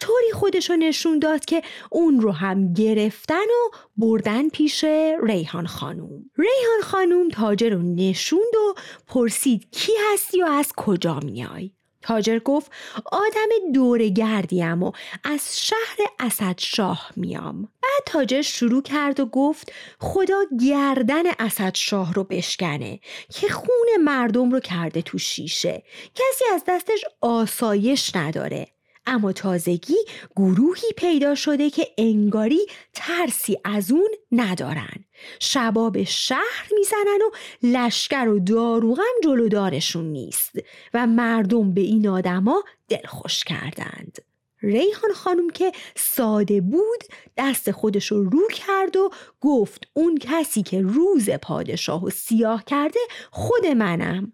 طوری 0.00 0.32
خودش 0.32 0.70
رو 0.70 0.76
نشون 0.76 1.18
داد 1.18 1.44
که 1.44 1.62
اون 1.90 2.20
رو 2.20 2.32
هم 2.32 2.72
گرفتن 2.72 3.34
و 3.34 3.76
بردن 3.96 4.48
پیش 4.48 4.84
ریحان 5.22 5.66
خانوم. 5.66 6.30
ریحان 6.36 6.82
خانوم 6.82 7.28
تاجر 7.28 7.70
رو 7.70 7.82
نشوند 7.82 8.56
و 8.56 8.74
پرسید 9.06 9.70
کی 9.70 9.92
هستی 10.12 10.42
و 10.42 10.46
از 10.46 10.72
کجا 10.76 11.20
میای؟ 11.20 11.70
تاجر 12.02 12.38
گفت 12.38 12.72
آدم 13.12 13.72
دور 13.74 14.08
گردیم 14.08 14.82
و 14.82 14.92
از 15.24 15.66
شهر 15.66 15.98
اسد 16.20 16.58
شاه 16.58 17.10
میام. 17.16 17.62
بعد 17.62 18.02
تاجر 18.06 18.42
شروع 18.42 18.82
کرد 18.82 19.20
و 19.20 19.26
گفت 19.26 19.72
خدا 19.98 20.40
گردن 20.60 21.22
اسد 21.38 21.74
شاه 21.74 22.14
رو 22.14 22.24
بشکنه 22.24 23.00
که 23.28 23.48
خون 23.48 23.88
مردم 24.04 24.50
رو 24.50 24.60
کرده 24.60 25.02
تو 25.02 25.18
شیشه. 25.18 25.82
کسی 26.14 26.44
از 26.54 26.62
دستش 26.68 27.04
آسایش 27.20 28.16
نداره. 28.16 28.68
اما 29.06 29.32
تازگی 29.32 29.96
گروهی 30.36 30.92
پیدا 30.96 31.34
شده 31.34 31.70
که 31.70 31.86
انگاری 31.98 32.66
ترسی 32.94 33.58
از 33.64 33.92
اون 33.92 34.08
ندارن. 34.32 35.04
شباب 35.40 36.02
شهر 36.02 36.68
می‌زنن 36.78 37.18
و 37.22 37.30
لشکر 37.62 38.28
و 38.28 38.38
داروغم 38.38 39.02
جلودارشون 39.24 40.04
نیست 40.04 40.52
و 40.94 41.06
مردم 41.06 41.74
به 41.74 41.80
این 41.80 42.08
آدما 42.08 42.62
دلخوش 42.88 43.44
کردند. 43.44 44.18
ریحان 44.62 45.12
خانم 45.12 45.50
که 45.50 45.72
ساده 45.96 46.60
بود 46.60 47.04
دست 47.36 47.70
خودش 47.70 48.06
رو 48.06 48.24
رو 48.24 48.48
کرد 48.48 48.96
و 48.96 49.10
گفت 49.40 49.88
اون 49.94 50.18
کسی 50.18 50.62
که 50.62 50.82
روز 50.82 51.30
پادشاه 51.30 52.04
و 52.04 52.10
سیاه 52.10 52.64
کرده 52.64 53.00
خود 53.30 53.66
منم. 53.66 54.32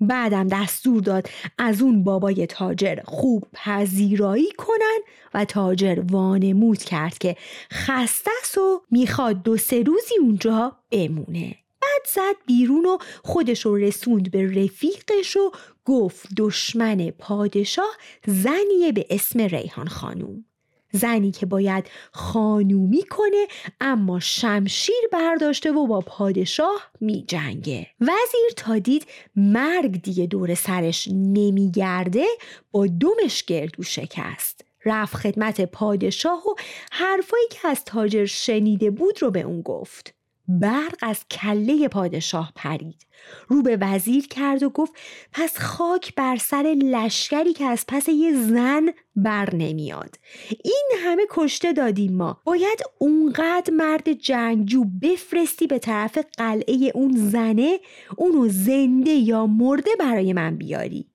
بعدم 0.00 0.48
دستور 0.48 1.02
داد 1.02 1.28
از 1.58 1.82
اون 1.82 2.04
بابای 2.04 2.46
تاجر 2.46 2.98
خوب 3.04 3.44
پذیرایی 3.52 4.52
کنن 4.58 4.98
و 5.34 5.44
تاجر 5.44 6.02
وانمود 6.10 6.78
کرد 6.78 7.18
که 7.18 7.36
خسته 7.72 8.60
و 8.60 8.80
می‌خواد 8.90 9.42
دو 9.42 9.56
سه 9.56 9.82
روزی 9.82 10.14
اونجا 10.20 10.76
بمونه. 10.90 11.54
بعد 11.82 12.06
زد 12.14 12.46
بیرون 12.46 12.86
و 12.86 12.98
خودش 13.24 13.66
رو 13.66 13.76
رسوند 13.76 14.30
به 14.30 14.64
رفیقش 14.64 15.36
و 15.36 15.52
گفت 15.84 16.28
دشمن 16.36 17.10
پادشاه 17.10 17.96
زنیه 18.26 18.92
به 18.94 19.06
اسم 19.10 19.40
ریحان 19.40 19.88
خانوم. 19.88 20.44
زنی 20.92 21.30
که 21.30 21.46
باید 21.46 21.86
خانومی 22.12 23.02
کنه 23.02 23.46
اما 23.80 24.20
شمشیر 24.20 25.08
برداشته 25.12 25.72
و 25.72 25.86
با 25.86 26.00
پادشاه 26.00 26.90
می 27.00 27.24
جنگه 27.28 27.86
وزیر 28.00 28.50
تا 28.56 28.78
دید 28.78 29.06
مرگ 29.36 30.02
دیگه 30.02 30.26
دور 30.26 30.54
سرش 30.54 31.08
نمیگرده 31.12 32.24
با 32.70 32.86
دومش 32.86 33.44
گردو 33.44 33.82
شکست. 33.82 34.64
رفت 34.84 35.16
خدمت 35.16 35.60
پادشاه 35.60 36.38
و 36.46 36.54
حرفایی 36.92 37.46
که 37.50 37.68
از 37.68 37.84
تاجر 37.84 38.24
شنیده 38.24 38.90
بود 38.90 39.22
رو 39.22 39.30
به 39.30 39.40
اون 39.40 39.62
گفت. 39.62 40.17
برق 40.48 40.94
از 41.02 41.28
کله 41.30 41.88
پادشاه 41.88 42.52
پرید. 42.54 43.06
رو 43.48 43.62
به 43.62 43.78
وزیر 43.80 44.28
کرد 44.28 44.62
و 44.62 44.70
گفت 44.70 44.92
پس 45.32 45.58
خاک 45.58 46.14
بر 46.14 46.36
سر 46.36 46.76
لشکری 46.82 47.52
که 47.52 47.64
از 47.64 47.84
پس 47.88 48.08
یه 48.08 48.32
زن 48.34 48.88
بر 49.16 49.54
نمیاد. 49.54 50.16
این 50.64 50.90
همه 50.98 51.26
کشته 51.30 51.72
دادیم 51.72 52.12
ما. 52.12 52.40
باید 52.44 52.82
اونقدر 52.98 53.72
مرد 53.72 54.12
جنگجو 54.12 54.84
بفرستی 55.02 55.66
به 55.66 55.78
طرف 55.78 56.18
قلعه 56.36 56.92
اون 56.94 57.30
زنه 57.30 57.78
اونو 58.16 58.48
زنده 58.48 59.10
یا 59.10 59.46
مرده 59.46 59.90
برای 59.98 60.32
من 60.32 60.56
بیاری. 60.56 61.06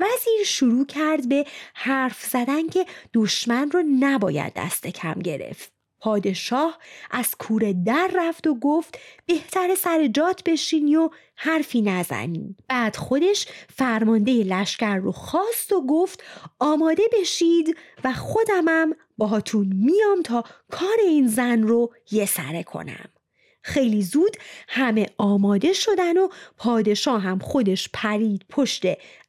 وزیر 0.00 0.44
شروع 0.44 0.86
کرد 0.86 1.28
به 1.28 1.44
حرف 1.74 2.24
زدن 2.24 2.68
که 2.68 2.86
دشمن 3.14 3.70
رو 3.70 3.82
نباید 4.00 4.52
دست 4.56 4.86
کم 4.86 5.14
گرفت. 5.14 5.79
پادشاه 6.00 6.78
از 7.10 7.34
کوره 7.38 7.72
در 7.72 8.10
رفت 8.14 8.46
و 8.46 8.54
گفت 8.54 8.98
بهتر 9.26 9.74
سر 9.74 10.06
جات 10.06 10.44
بشینی 10.44 10.96
و 10.96 11.10
حرفی 11.36 11.82
نزنی. 11.82 12.56
بعد 12.68 12.96
خودش 12.96 13.46
فرمانده 13.76 14.32
لشکر 14.32 14.96
رو 14.96 15.12
خواست 15.12 15.72
و 15.72 15.86
گفت 15.86 16.24
آماده 16.58 17.02
بشید 17.20 17.76
و 18.04 18.12
خودمم 18.12 18.96
باهاتون 19.18 19.72
میام 19.74 20.22
تا 20.24 20.44
کار 20.70 20.96
این 21.04 21.28
زن 21.28 21.62
رو 21.62 21.92
یه 22.10 22.26
سره 22.26 22.62
کنم. 22.62 23.08
خیلی 23.62 24.02
زود 24.02 24.36
همه 24.68 25.06
آماده 25.18 25.72
شدن 25.72 26.16
و 26.18 26.28
پادشاه 26.56 27.22
هم 27.22 27.38
خودش 27.38 27.88
پرید 27.92 28.44
پشت 28.48 28.84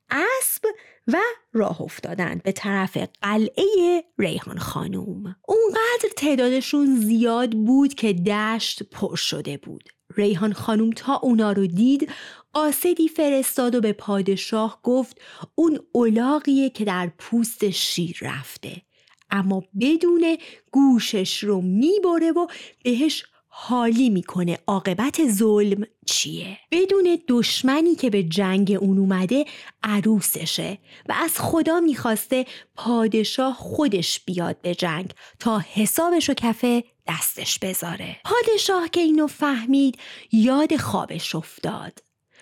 اسب 0.10 0.64
و 1.08 1.18
راه 1.54 1.82
افتادند 1.82 2.44
به 2.44 2.52
طرف 2.52 2.98
قلعه 3.22 4.04
ریحان 4.18 4.58
خانوم 4.58 5.36
اونقدر 5.48 6.10
تعدادشون 6.18 6.96
زیاد 6.96 7.52
بود 7.52 7.94
که 7.94 8.14
دشت 8.14 8.84
پر 8.84 9.16
شده 9.16 9.58
بود. 9.58 9.84
ریحان 10.18 10.54
خانوم 10.54 10.90
تا 10.90 11.16
اونا 11.16 11.52
رو 11.52 11.68
دید 11.68 12.12
قاصدی 12.54 13.08
فرستاد 13.08 13.76
و 13.76 13.82
به 13.82 13.94
پادشاه 13.94 14.80
گفت 14.84 15.22
اون 15.56 15.80
اولاقیه 15.92 16.70
که 16.70 16.86
در 16.86 17.12
پوست 17.18 17.70
شیر 17.70 18.18
رفته. 18.22 18.82
اما 19.30 19.64
بدون 19.82 20.38
گوشش 20.72 21.44
رو 21.44 21.62
می‌بره 21.62 22.32
و 22.32 22.48
بهش 22.84 23.26
حالی 23.54 24.10
می‌کنه 24.10 24.60
عاقبت 24.68 25.28
ظلم 25.28 25.86
چیه؟ 26.06 26.58
بدون 26.72 27.20
دشمنی 27.28 27.96
که 27.96 28.10
به 28.10 28.24
جنگ 28.24 28.78
اون 28.82 28.98
اومده 28.98 29.46
عروسشه 29.84 30.78
و 31.10 31.14
از 31.14 31.40
خدا 31.40 31.80
می‌خواسته 31.80 32.46
پادشاه 32.76 33.54
خودش 33.54 34.20
بیاد 34.20 34.62
به 34.62 34.76
جنگ 34.76 35.14
تا 35.40 35.60
حسابش 35.74 36.30
و 36.30 36.34
کفه 36.34 36.84
دستش 37.08 37.60
بذاره. 37.60 38.18
پادشاه 38.26 38.90
که 38.90 39.02
اینو 39.02 39.28
فهمید 39.28 39.98
یاد 40.32 40.76
خوابش 40.76 41.36
افتاد. 41.36 42.00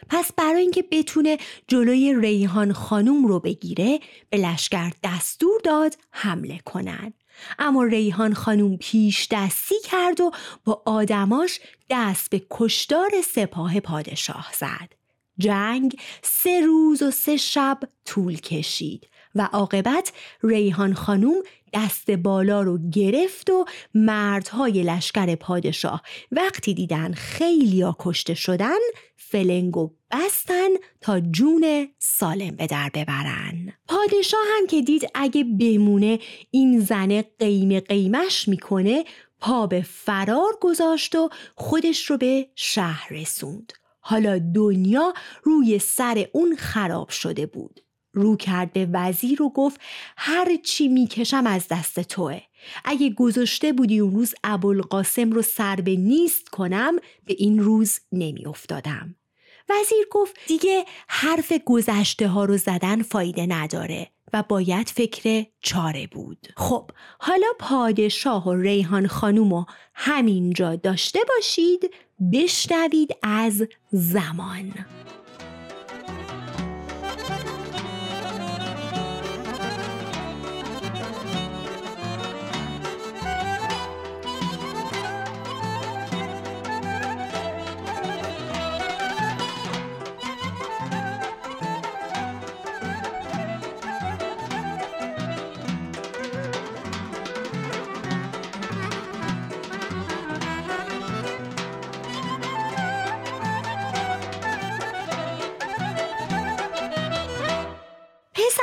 پس 0.10 0.34
برای 0.34 0.62
اینکه 0.62 0.84
بتونه 0.92 1.38
جلوی 1.68 2.16
ریحان 2.20 2.74
خانوم 2.74 3.26
رو 3.26 3.40
بگیره 3.40 4.00
به 4.30 4.38
لشکر 4.38 4.92
دستور 5.04 5.62
داد 5.64 5.96
حمله 6.12 6.60
کنند. 6.66 7.14
اما 7.60 7.84
ریحان 7.84 8.34
خانوم 8.34 8.78
پیش 8.78 9.28
دستی 9.32 9.76
کرد 9.84 10.22
و 10.22 10.32
با 10.66 10.82
آدماش 10.86 11.60
دست 11.90 12.30
به 12.30 12.42
کشدار 12.50 13.10
سپاه 13.36 13.80
پادشاه 13.80 14.52
زد. 14.58 14.94
جنگ 15.38 16.00
سه 16.24 16.62
روز 16.62 17.04
و 17.04 17.12
سه 17.12 17.38
شب 17.38 17.80
طول 18.06 18.36
کشید 18.36 19.08
و 19.36 19.50
عاقبت 19.54 20.14
ریحان 20.44 20.94
خانوم 20.94 21.44
دست 21.74 22.12
بالا 22.12 22.62
رو 22.62 22.80
گرفت 22.92 23.50
و 23.50 23.66
مردهای 23.94 24.84
لشکر 24.84 25.36
پادشاه 25.36 26.02
وقتی 26.32 26.74
دیدن 26.74 27.14
خیلیا 27.14 27.96
کشته 28.00 28.34
شدن 28.34 28.78
فلنگو 29.16 29.92
بستن 30.12 30.70
تا 31.02 31.20
جون 31.20 31.88
سالم 32.00 32.56
به 32.56 32.68
در 32.68 32.90
ببرن. 32.94 33.74
پادشاه 33.88 34.46
هم 34.58 34.68
که 34.68 34.82
دید 34.82 35.10
اگه 35.14 35.44
بمونه 35.44 36.20
این 36.52 36.80
زنه 36.80 37.26
قیم 37.40 37.80
قیمش 37.80 38.48
می‌کنه 38.48 39.04
پا 39.40 39.68
به 39.68 39.82
فرار 39.82 40.58
گذاشت 40.62 41.16
و 41.16 41.30
خودش 41.56 42.06
رو 42.06 42.18
به 42.18 42.50
شهر 42.56 43.14
رسوند. 43.14 43.74
حالا 44.00 44.40
دنیا 44.56 45.14
روی 45.44 45.80
سر 45.80 46.28
اون 46.32 46.56
خراب 46.56 47.10
شده 47.10 47.46
بود. 47.46 47.80
رو 48.14 48.38
به 48.74 48.88
وزیر 48.94 49.42
و 49.42 49.50
گفت 49.50 49.82
هر 50.18 50.56
چی 50.64 50.88
می‌کشم 50.88 51.48
از 51.48 51.68
دست 51.68 52.00
توه. 52.00 52.42
اگه 52.86 53.10
گذاشته 53.10 53.74
بودی 53.74 54.00
اون 54.00 54.16
روز 54.16 54.34
ابوالقاسم 54.44 55.32
رو 55.32 55.42
سر 55.42 55.76
به 55.76 55.96
نیست 55.96 56.50
کنم 56.50 56.96
به 57.26 57.36
این 57.38 57.60
روز 57.60 58.00
نمیافتادم. 58.12 59.16
وزیر 59.70 60.08
گفت 60.12 60.36
دیگه 60.48 60.86
حرف 61.08 61.54
گذشته 61.66 62.28
ها 62.28 62.46
رو 62.46 62.58
زدن 62.58 63.02
فایده 63.02 63.46
نداره 63.46 64.12
و 64.34 64.44
باید 64.44 64.90
فکر 64.90 65.46
چاره 65.62 66.08
بود. 66.08 66.48
خب 66.58 66.92
حالا 67.20 67.48
پادشاه 67.60 68.48
و 68.48 68.54
ریحان 68.54 69.08
خانوم 69.08 69.66
همینجا 69.94 70.76
داشته 70.76 71.20
باشید 71.36 71.94
بشنوید 72.34 73.16
از 73.24 73.68
زمان. 73.92 74.74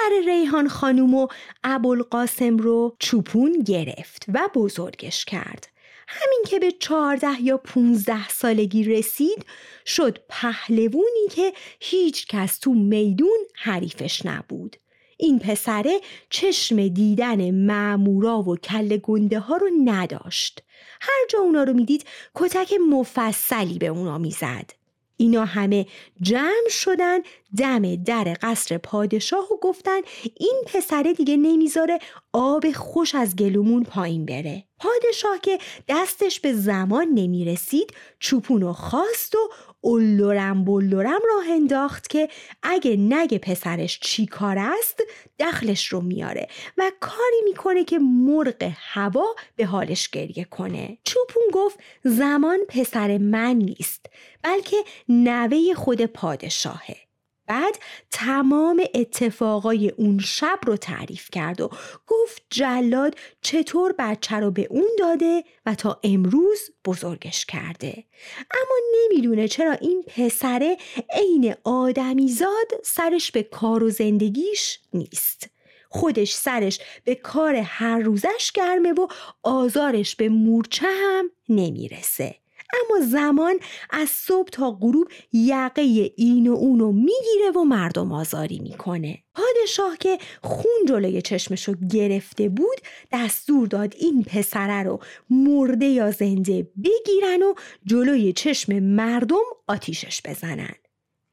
پسر 0.07 0.27
ریحان 0.27 0.69
خانوم 0.69 1.14
و 1.14 1.29
ابوالقاسم 1.64 2.57
رو 2.57 2.97
چوپون 2.99 3.53
گرفت 3.53 4.25
و 4.35 4.49
بزرگش 4.55 5.25
کرد. 5.25 5.69
همین 6.09 6.42
که 6.47 6.59
به 6.59 6.73
چهارده 6.73 7.42
یا 7.42 7.57
پونزده 7.57 8.29
سالگی 8.29 8.85
رسید 8.85 9.47
شد 9.87 10.19
پهلوونی 10.29 11.29
که 11.31 11.53
هیچ 11.81 12.27
کس 12.27 12.59
تو 12.59 12.75
میدون 12.75 13.38
حریفش 13.55 14.27
نبود. 14.27 14.77
این 15.16 15.38
پسره 15.38 16.01
چشم 16.31 16.88
دیدن 16.88 17.51
معمورا 17.51 18.42
و 18.42 18.57
کل 18.57 18.97
گنده 18.97 19.38
ها 19.38 19.57
رو 19.57 19.71
نداشت. 19.85 20.62
هر 21.01 21.27
جا 21.31 21.38
اونا 21.38 21.62
رو 21.62 21.73
می‌دید 21.73 22.05
کتک 22.35 22.75
مفصلی 22.90 23.79
به 23.79 23.87
اونا 23.87 24.19
می‌زد. 24.19 24.73
اینا 25.16 25.44
همه 25.44 25.87
جمع 26.22 26.68
شدن 26.68 27.18
دم 27.59 27.96
در 27.96 28.37
قصر 28.42 28.79
پادشاه 28.79 29.52
و 29.52 29.57
گفتن 29.62 30.00
این 30.37 30.62
پسره 30.66 31.12
دیگه 31.12 31.37
نمی‌ذاره 31.37 31.98
آب 32.33 32.72
خوش 32.72 33.14
از 33.14 33.37
گلومون 33.37 33.85
پایین 33.85 34.26
بره. 34.26 34.64
پادشاه 34.79 35.38
که 35.42 35.59
دستش 35.88 36.40
به 36.40 36.52
زمان 36.52 37.09
نمی‌رسید 37.14 37.94
چوپونو 38.18 38.72
خواست 38.72 39.35
و 39.35 39.38
اولورم 39.87 40.64
بلورم 40.64 41.20
راه 41.29 41.51
انداخت 41.51 42.09
که 42.09 42.29
اگه 42.62 42.96
نگه 42.96 43.38
پسرش 43.38 44.01
چی 44.01 44.27
کار 44.27 44.59
است 44.59 45.03
دخلش 45.38 45.87
رو 45.88 46.01
میاره 46.01 46.49
و 46.79 46.92
کاری 47.01 47.42
می‌کنه 47.44 47.85
که 47.85 47.99
مرغ 47.99 48.72
هوا 48.77 49.27
به 49.57 49.66
حالش 49.66 50.09
گریه 50.09 50.44
کنه. 50.44 50.99
چوپون 51.05 51.42
گفت 51.53 51.79
زمان 52.05 52.59
پسر 52.68 53.18
من 53.18 53.57
نیست 53.57 54.07
بلکه 54.42 54.77
نوه 55.09 55.75
خود 55.75 56.07
پادشاهه. 56.07 57.06
بعد 57.47 57.79
تمام 58.11 58.83
اتفاقای 58.95 59.89
اون 59.89 60.19
شب 60.19 60.59
رو 60.67 60.77
تعریف 60.77 61.31
کرد 61.31 61.61
و 61.61 61.71
گفت 62.07 62.43
جلاد 62.51 63.15
چطور 63.43 63.95
بچه 63.99 64.37
رو 64.37 64.51
به 64.51 64.67
اون 64.71 64.89
داده 64.99 65.45
و 65.67 65.75
تا 65.75 66.01
امروز 66.05 66.71
بزرگش 66.85 67.45
کرده. 67.45 68.05
اما 68.51 68.77
نمی‌دونه 68.95 69.49
چرا 69.49 69.73
این 69.73 70.03
پسره 70.03 70.77
عین 71.11 71.55
آدمیزاد 71.65 72.69
سرش 72.85 73.31
به 73.31 73.43
کار 73.43 73.85
و 73.85 73.91
زندگیش 73.91 74.79
نیست. 74.93 75.51
خودش 75.91 76.35
سرش 76.35 76.81
به 77.05 77.15
کار 77.15 77.55
هر 77.55 77.99
روزش 77.99 78.53
گرمه 78.55 78.93
و 78.93 79.07
آزارش 79.43 80.17
به 80.17 80.29
مورچه 80.29 80.87
هم 80.87 81.31
نمی‌رسه. 81.49 82.35
اما 82.72 83.07
زمان 83.07 83.59
از 83.90 84.09
صبح 84.09 84.48
تا 84.48 84.70
غروب 84.70 85.09
یقه 85.33 86.12
این 86.16 86.48
و 86.48 86.55
اونو 86.55 86.92
می‌گیره 86.92 87.50
و 87.57 87.64
مردم 87.64 88.12
آزاری 88.12 88.59
می‌کنه. 88.59 89.18
پادشاه 89.35 89.96
که 89.96 90.18
خون 90.42 90.87
جلوی 90.88 91.22
چشمشو 91.22 91.74
گرفته 91.90 92.48
بود 92.48 92.76
دستور 93.12 93.66
داد 93.66 93.94
این 93.98 94.22
پسره 94.22 94.83
رو 94.83 95.00
مرده 95.31 95.87
یا 95.87 96.11
زنده 96.11 96.70
بگیرن 96.85 97.42
و 97.42 97.55
جلوی 97.85 98.33
چشم 98.33 98.79
مردم 98.79 99.44
آتیشش 99.66 100.22
بزنن. 100.24 100.74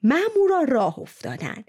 مامورا 0.04 0.64
راه 0.68 1.00
افتادن. 1.00 1.64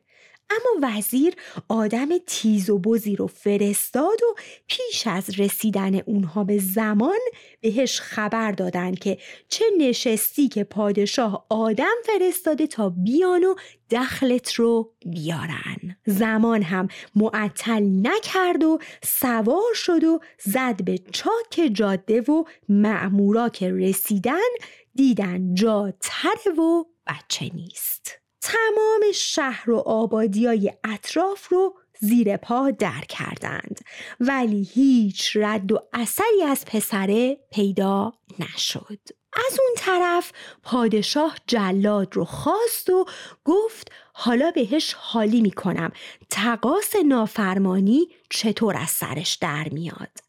اما 0.50 0.88
وزیر 0.88 1.34
آدم 1.68 2.08
تیز 2.26 2.70
و 2.70 2.78
بزی 2.78 3.16
رو 3.16 3.26
فرستاد 3.26 4.22
و 4.22 4.40
پیش 4.66 5.06
از 5.06 5.40
رسیدن 5.40 5.94
اونها 6.00 6.44
به 6.44 6.58
زمان 6.58 7.18
بهش 7.60 8.00
خبر 8.00 8.52
دادن 8.52 8.94
که 8.94 9.18
چه 9.48 9.64
نشستی 9.78 10.48
که 10.48 10.64
پادشاه 10.64 11.46
آدم 11.48 11.94
فرستاده 12.04 12.66
تا 12.66 12.88
بیان 12.88 13.44
و 13.44 13.54
دخلت 13.90 14.52
رو 14.52 14.92
بیارن. 15.06 15.96
زمان 16.06 16.62
هم 16.62 16.88
معطل 17.14 17.82
نکرد 17.82 18.64
و 18.64 18.78
سوار 19.02 19.74
شد 19.74 20.04
و 20.04 20.20
زد 20.44 20.84
به 20.84 20.98
چاک 20.98 21.70
جاده 21.72 22.20
و 22.20 22.44
معمورا 22.68 23.48
که 23.48 23.72
رسیدن 23.72 24.50
دیدن 24.94 25.54
جا 25.54 25.92
تره 26.00 26.52
و 26.52 26.84
بچه 27.06 27.50
نیست. 27.54 28.23
تمام 28.44 29.12
شهر 29.14 29.70
و 29.70 29.78
آبادی 29.78 30.70
اطراف 30.84 31.48
رو 31.48 31.74
زیر 32.00 32.36
پا 32.36 32.70
در 32.70 33.00
کردند. 33.08 33.80
ولی 34.20 34.62
هیچ 34.62 35.36
رد 35.36 35.72
و 35.72 35.78
اثری 35.92 36.42
از 36.48 36.64
پسره 36.64 37.36
پیدا 37.52 38.12
نشد. 38.38 38.98
از 39.32 39.58
اون 39.60 39.74
طرف 39.76 40.32
پادشاه 40.62 41.36
جلاد 41.46 42.16
رو 42.16 42.24
خواست 42.24 42.90
و 42.90 43.04
گفت 43.44 43.92
حالا 44.12 44.50
بهش 44.50 44.94
حالی 44.98 45.40
می‌کنم. 45.40 45.92
تقاس 46.30 46.96
نافرمانی 47.06 48.08
چطور 48.30 48.76
از 48.76 48.90
سرش 48.90 49.34
در 49.34 49.68
میاد؟ 49.72 50.23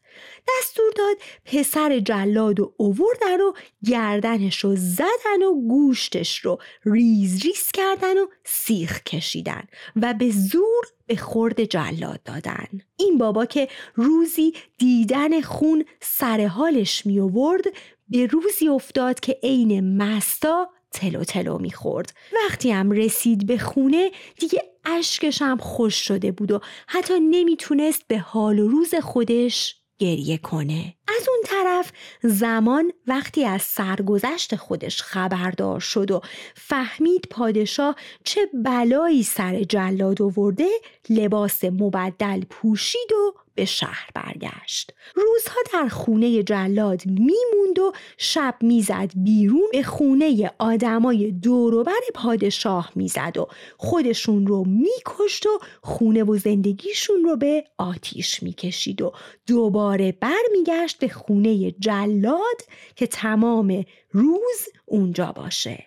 دستور 0.48 0.92
داد 0.96 1.16
پسر 1.44 1.98
جلاد 1.98 2.60
و 2.60 2.74
اووردن 2.76 3.40
و 3.40 3.52
گردنش 3.84 4.58
رو 4.58 4.76
زدن 4.76 5.42
و 5.42 5.68
گوشتش 5.68 6.38
رو 6.38 6.58
ریز 6.84 7.42
ریز 7.42 7.70
کردن 7.72 8.18
و 8.18 8.26
سیخ 8.44 9.02
کشیدن 9.02 9.62
و 9.96 10.14
به 10.14 10.30
زور 10.30 10.86
به 11.06 11.16
خورد 11.16 11.64
جلاد 11.64 12.22
دادن. 12.22 12.66
این 12.96 13.18
بابا 13.18 13.46
که 13.46 13.68
روزی 13.94 14.52
دیدن 14.78 15.40
خون 15.40 15.84
سر 16.00 16.46
حالش 16.46 17.06
می 17.06 17.20
آورد 17.20 17.64
به 18.08 18.26
روزی 18.26 18.68
افتاد 18.68 19.20
که 19.20 19.38
عین 19.42 19.96
مستا 19.96 20.68
تلو 20.90 21.24
تلو 21.24 21.58
می‌خورد 21.58 22.14
وقتی 22.32 22.70
هم 22.70 22.90
رسید 22.90 23.46
به 23.46 23.58
خونه 23.58 24.10
دیگه 24.38 24.62
اشکش 24.84 25.42
هم 25.42 25.56
خوش 25.56 25.94
شده 25.94 26.32
بود 26.32 26.52
و 26.52 26.60
حتی 26.86 27.20
نمی‌تونست 27.20 28.02
به 28.08 28.18
حال 28.18 28.58
و 28.58 28.68
روز 28.68 28.94
خودش 28.94 29.76
گریه 29.98 30.38
کنه. 30.38 30.94
از 31.08 31.28
اون 31.28 31.38
طرف 31.44 31.92
زمان 32.22 32.92
وقتی 33.06 33.44
از 33.44 33.62
سرگذشت 33.62 34.56
خودش 34.56 35.02
خبردار 35.02 35.80
شد 35.80 36.10
و 36.10 36.20
فهمید 36.54 37.26
پادشاه 37.30 37.96
چه 38.24 38.40
بلایی 38.64 39.22
سر 39.22 39.62
جلاد 39.62 40.22
آورده 40.22 40.68
لباس 41.10 41.64
مبدل 41.64 42.44
پوشید 42.50 43.12
و 43.12 43.45
به 43.56 43.64
شهر 43.64 44.08
برگشت. 44.14 44.92
روزها 45.14 45.60
در 45.72 45.88
خونه 45.88 46.42
جلاد 46.42 47.06
میموند 47.06 47.78
و 47.78 47.92
شب 48.18 48.54
می‌زد 48.60 49.10
بیرون 49.16 49.68
به 49.72 49.82
خونه 49.82 50.50
آدمای 50.58 51.30
دوروبر 51.30 51.92
پادشاه 52.14 52.92
می‌زد 52.94 53.36
و 53.36 53.48
خودشون 53.76 54.46
رو 54.46 54.64
میکشت 54.64 55.46
و 55.46 55.58
خونه 55.82 56.24
و 56.24 56.36
زندگیشون 56.36 57.24
رو 57.24 57.36
به 57.36 57.64
آتیش 57.78 58.42
می‌کشید 58.42 59.02
و 59.02 59.12
دوباره 59.46 60.12
برمیگشت 60.12 60.98
به 60.98 61.08
خونه 61.08 61.70
جلاد 61.70 62.62
که 62.96 63.06
تمام 63.06 63.84
روز 64.10 64.68
اونجا 64.86 65.32
باشه. 65.32 65.86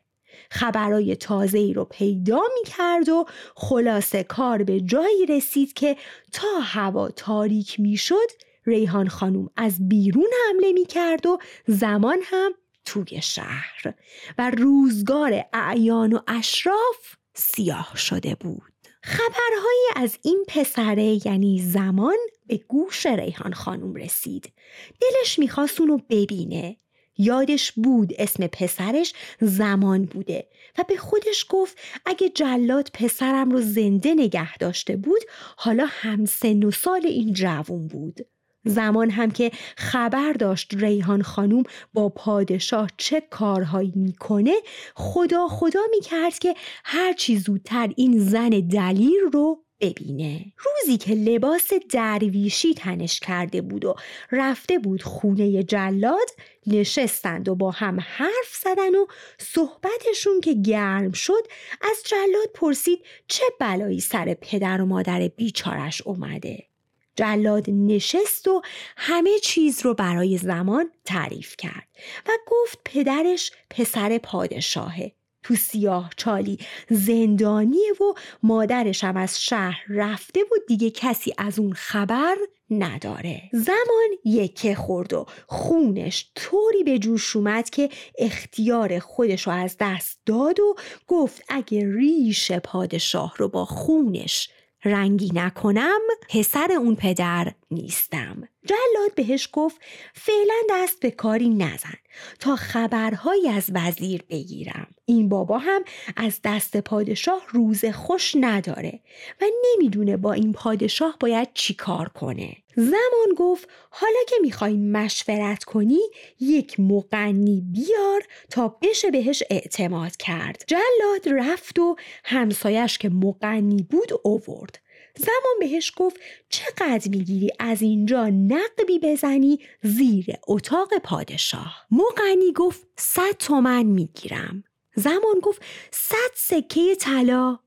خبرای 0.51 1.15
تازه 1.15 1.57
ای 1.57 1.73
رو 1.73 1.85
پیدا 1.85 2.41
می 2.53 2.71
کرد 2.71 3.09
و 3.09 3.25
خلاصه 3.55 4.23
کار 4.23 4.63
به 4.63 4.81
جایی 4.81 5.25
رسید 5.25 5.73
که 5.73 5.97
تا 6.31 6.59
هوا 6.61 7.09
تاریک 7.09 7.79
می 7.79 7.97
شد 7.97 8.27
ریحان 8.65 9.07
خانوم 9.07 9.49
از 9.55 9.89
بیرون 9.89 10.29
حمله 10.47 10.71
می 10.71 10.85
کرد 10.85 11.25
و 11.25 11.39
زمان 11.67 12.17
هم 12.23 12.51
توی 12.85 13.21
شهر 13.21 13.93
و 14.37 14.51
روزگار 14.51 15.45
اعیان 15.53 16.13
و 16.13 16.19
اشراف 16.27 17.15
سیاه 17.33 17.91
شده 17.95 18.35
بود. 18.35 18.73
خبرهایی 19.03 19.87
از 19.95 20.17
این 20.21 20.45
پسره 20.47 21.27
یعنی 21.27 21.61
زمان 21.61 22.17
به 22.47 22.57
گوش 22.57 23.05
ریحان 23.05 23.53
خانوم 23.53 23.95
رسید. 23.95 24.53
دلش 25.01 25.39
می‌خواست 25.39 25.81
اونو 25.81 25.97
ببینه. 26.09 26.77
یادش 27.19 27.71
بود 27.71 28.13
اسم 28.17 28.47
پسرش 28.47 29.13
زمان 29.41 30.05
بوده 30.05 30.47
و 30.77 30.83
به 30.87 30.97
خودش 30.97 31.45
گفت 31.49 31.77
اگه 32.05 32.29
جلاد 32.29 32.89
پسرم 32.93 33.51
رو 33.51 33.61
زنده 33.61 34.13
نگه 34.13 34.57
داشته 34.57 34.95
بود 34.95 35.21
حالا 35.57 35.85
هم 35.87 36.25
سن 36.25 36.63
و 36.63 36.71
سال 36.71 37.05
این 37.05 37.33
جوون 37.33 37.87
بود. 37.87 38.19
زمان 38.65 39.09
هم 39.09 39.31
که 39.31 39.51
خبر 39.77 40.33
داشت 40.33 40.73
ریحان 40.73 41.21
خانوم 41.21 41.63
با 41.93 42.09
پادشاه 42.09 42.89
چه 42.97 43.21
کارهایی 43.21 43.93
می‌کنه 43.95 44.55
خدا 44.95 45.47
خدا 45.47 45.79
می‌کرد 45.91 46.39
که 46.39 46.55
هرچی 46.85 47.37
زودتر 47.37 47.89
این 47.97 48.19
زن 48.19 48.49
دلیر 48.49 49.21
رو 49.33 49.63
ببینه. 49.81 50.45
روزی 50.57 50.97
که 50.97 51.13
لباس 51.13 51.73
درویشی 51.91 52.73
تنش 52.73 53.19
کرده 53.19 53.61
بود 53.61 53.85
و 53.85 53.95
رفته 54.31 54.79
بود 54.79 55.01
خونه 55.01 55.63
جلاد 55.63 56.29
نشستند 56.67 57.49
و 57.49 57.55
با 57.55 57.71
هم 57.71 57.99
حرف 57.99 58.55
زدن 58.63 58.95
و 58.95 59.05
صحبتشون 59.37 60.41
که 60.41 60.53
گرم 60.53 61.11
شد 61.11 61.47
از 61.81 62.03
جلاد 62.05 62.49
پرسید 62.53 62.99
چه 63.27 63.43
بلایی 63.59 63.99
سر 63.99 64.33
پدر 64.41 64.81
و 64.81 64.85
مادر 64.85 65.27
بیچارش 65.27 66.01
اومده. 66.01 66.69
جلاد 67.15 67.65
نشست 67.69 68.47
و 68.47 68.61
همه 68.97 69.39
چیز 69.39 69.85
رو 69.85 69.93
برای 69.93 70.37
زمان 70.37 70.91
تعریف 71.05 71.55
کرد 71.57 71.87
و 72.27 72.31
گفت 72.47 72.79
پدرش 72.85 73.51
پسر 73.69 74.17
پادشاهه. 74.17 75.11
تو 75.43 75.55
سیاه 75.55 76.09
چالی. 76.17 76.57
زندانیه 76.89 77.91
و 77.91 78.13
مادرش 78.43 79.03
هم 79.03 79.17
از 79.17 79.43
شهر 79.43 79.83
رفته 79.89 80.39
بود 80.49 80.59
دیگه 80.67 80.89
کسی 80.89 81.33
از 81.37 81.59
اون 81.59 81.73
خبر 81.73 82.35
نداره. 82.69 83.41
زمان 83.53 84.09
یکه 84.25 84.75
خورد 84.75 85.13
و 85.13 85.25
خونش 85.47 86.31
طوری 86.35 86.83
به 86.83 86.99
جوش 86.99 87.35
اومد 87.35 87.69
که 87.69 87.89
اختیار 88.17 88.99
خودش 88.99 89.47
رو 89.47 89.53
از 89.53 89.75
دست 89.79 90.19
داد 90.25 90.59
و 90.59 90.75
گفت 91.07 91.43
اگه 91.49 91.95
ریش 91.95 92.51
پادشاه 92.51 93.33
رو 93.37 93.47
با 93.47 93.65
خونش 93.65 94.49
رنگی 94.85 95.31
نکنم 95.33 95.99
پسر 96.29 96.71
اون 96.71 96.95
پدر 96.95 97.53
نیستم. 97.71 98.47
جلاد 98.65 99.15
بهش 99.15 99.49
گفت 99.53 99.77
فعلا 100.13 100.53
دست 100.71 100.99
به 100.99 101.11
کاری 101.11 101.49
نزن 101.49 101.93
تا 102.39 102.55
خبرهایی 102.55 103.49
از 103.49 103.69
وزیر 103.73 104.23
بگیرم. 104.29 104.87
این 105.05 105.29
بابا 105.29 105.57
هم 105.57 105.83
از 106.17 106.39
دست 106.43 106.77
پادشاه 106.77 107.41
روز 107.49 107.85
خوش 107.85 108.35
نداره 108.39 108.99
و 109.41 109.45
نمی‌دونه 109.75 110.17
با 110.17 110.33
این 110.33 110.53
پادشاه 110.53 111.17
باید 111.19 111.49
چی 111.53 111.73
کار 111.73 112.09
کنه. 112.09 112.57
زمان 112.75 113.35
گفت 113.37 113.69
حالا 113.89 114.19
که 114.27 114.35
می‌خوای 114.41 114.77
مشورت 114.77 115.63
کنی 115.63 115.99
یک 116.39 116.79
مقنی 116.79 117.61
بیار 117.71 118.21
تا 118.49 118.77
بشه 118.81 119.11
بهش 119.11 119.43
اعتماد 119.49 120.17
کرد. 120.17 120.63
جلاد 120.67 121.41
رفت 121.49 121.79
و 121.79 121.95
همسایش 122.23 122.97
که 122.97 123.09
مقنی 123.09 123.87
بود 123.89 124.09
اوورد. 124.23 124.79
زمان 125.15 125.59
بهش 125.59 125.93
گفت 125.97 126.17
چقدر 126.49 127.09
می‌گیری 127.09 127.51
از 127.59 127.81
اینجا 127.81 128.29
نقبی 128.29 128.99
بزنی 129.03 129.59
زیر 129.83 130.25
اتاق 130.47 130.97
پادشاه؟ 131.03 131.85
مقنی 131.91 132.53
گفت 132.55 132.87
صد 132.97 133.31
تومن 133.39 133.83
می‌گیرم. 133.83 134.63
زمان 134.95 135.39
گفت 135.43 135.61
صد 135.91 136.31
سکه 136.35 136.95
طلا. 136.95 137.59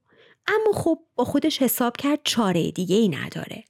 اما 0.46 0.72
خب 0.74 0.98
با 1.16 1.24
خودش 1.24 1.62
حساب 1.62 1.96
کرد 1.96 2.20
چاره 2.24 2.70
دیگه 2.70 2.96
ای 2.96 3.08
نداره. 3.08 3.64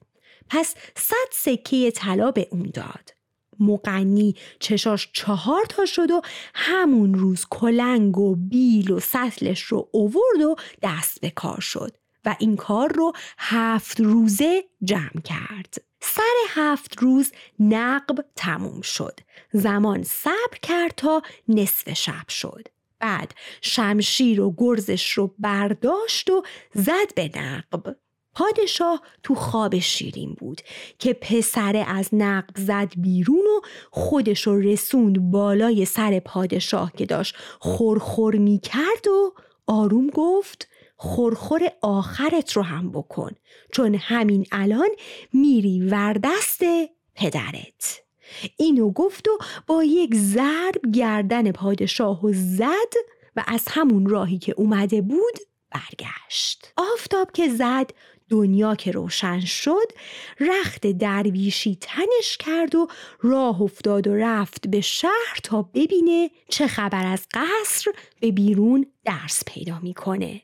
پس 0.48 0.74
صد 0.96 1.28
سکه 1.32 1.90
طلا 1.90 2.30
به 2.30 2.48
اون 2.50 2.70
داد. 2.74 3.14
مقنی 3.60 4.34
چشاش 4.60 5.10
چهار 5.12 5.64
تا 5.64 5.86
شد 5.86 6.10
و 6.10 6.20
همون 6.54 7.14
روز 7.14 7.46
کلنگ 7.50 8.18
و 8.18 8.36
بیل 8.36 8.90
و 8.90 9.00
سطلش 9.00 9.62
رو 9.62 9.88
اوورد 9.92 10.40
و 10.42 10.56
دست 10.82 11.20
به 11.20 11.30
کار 11.30 11.60
شد. 11.60 11.96
و 12.24 12.36
این 12.38 12.56
کار 12.56 12.92
رو 12.92 13.12
هفت 13.38 14.00
روزه 14.00 14.64
جمع 14.84 15.20
کرد. 15.24 15.74
سر 16.00 16.36
هفت 16.48 16.98
روز 16.98 17.32
نقب 17.60 18.24
تموم 18.36 18.80
شد. 18.80 19.20
زمان 19.52 20.02
صبر 20.02 20.58
کرد 20.62 20.92
تا 20.96 21.22
نصف 21.48 21.92
شب 21.92 22.28
شد. 22.28 22.68
بعد 22.98 23.34
شمشیر 23.60 24.40
و 24.40 24.54
گرزش 24.58 25.12
رو 25.12 25.34
برداشت 25.38 26.30
و 26.30 26.42
زد 26.74 27.14
به 27.14 27.30
نقب. 27.34 27.96
پادشاه 28.34 29.02
تو 29.22 29.34
خواب 29.34 29.78
شیرین 29.78 30.34
بود 30.38 30.60
که 30.98 31.12
پسره 31.12 31.84
از 31.88 32.08
نقب 32.12 32.56
زد 32.56 32.92
بیرون 32.96 33.36
و 33.36 33.60
خودش 33.90 34.48
رسوند 34.48 35.30
بالای 35.30 35.84
سر 35.84 36.20
پادشاه 36.20 36.92
که 36.96 37.06
داشت 37.06 37.36
خورخور 37.58 38.36
می 38.36 38.58
کرد 38.58 39.08
و 39.08 39.34
آروم 39.66 40.10
گفت 40.10 40.68
خورخور 41.02 41.60
آخرت 41.80 42.52
رو 42.52 42.62
هم 42.62 42.90
بکن. 42.90 43.30
چون 43.72 43.94
همین 43.94 44.46
الان 44.52 44.88
میری 45.32 45.80
وردست 45.80 46.60
پدرت. 47.14 48.02
اینو 48.56 48.90
گفت 48.90 49.28
و 49.28 49.38
با 49.66 49.84
یک 49.84 50.14
ضرب 50.14 50.90
گردن 50.94 51.52
پادشاه 51.52 52.24
و 52.26 52.32
زد 52.32 52.92
و 53.36 53.44
از 53.46 53.64
همون 53.68 54.06
راهی 54.06 54.38
که 54.38 54.54
اومده 54.56 55.02
بود 55.02 55.38
برگشت. 55.70 56.72
آفتاب 56.76 57.32
که 57.32 57.48
زد 57.48 57.90
دنیا 58.28 58.74
که 58.74 58.90
روشن 58.90 59.40
شد 59.40 59.92
رخت 60.40 60.86
درویشی 60.86 61.78
تنش 61.80 62.36
کرد 62.38 62.74
و 62.74 62.88
راه 63.20 63.62
افتاد 63.62 64.06
و 64.06 64.14
رفت 64.14 64.68
به 64.68 64.80
شهر 64.80 65.38
تا 65.42 65.62
ببینه 65.62 66.30
چه 66.48 66.66
خبر 66.66 67.06
از 67.06 67.26
قصر 67.34 67.90
به 68.20 68.30
بیرون 68.30 68.86
درس 69.04 69.42
پیدا 69.46 69.78
می‌کنه. 69.82 70.42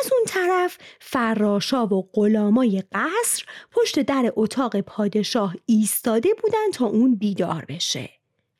از 0.00 0.12
اون 0.12 0.24
طرف 0.26 0.78
فراشا 1.00 1.86
و 1.86 2.10
غلامای 2.12 2.82
قصر 2.92 3.44
پشت 3.70 4.00
در 4.00 4.32
اتاق 4.36 4.80
پادشاه 4.80 5.54
ایستاده 5.66 6.28
بودن 6.42 6.70
تا 6.74 6.86
اون 6.86 7.14
بیدار 7.14 7.64
بشه. 7.68 8.10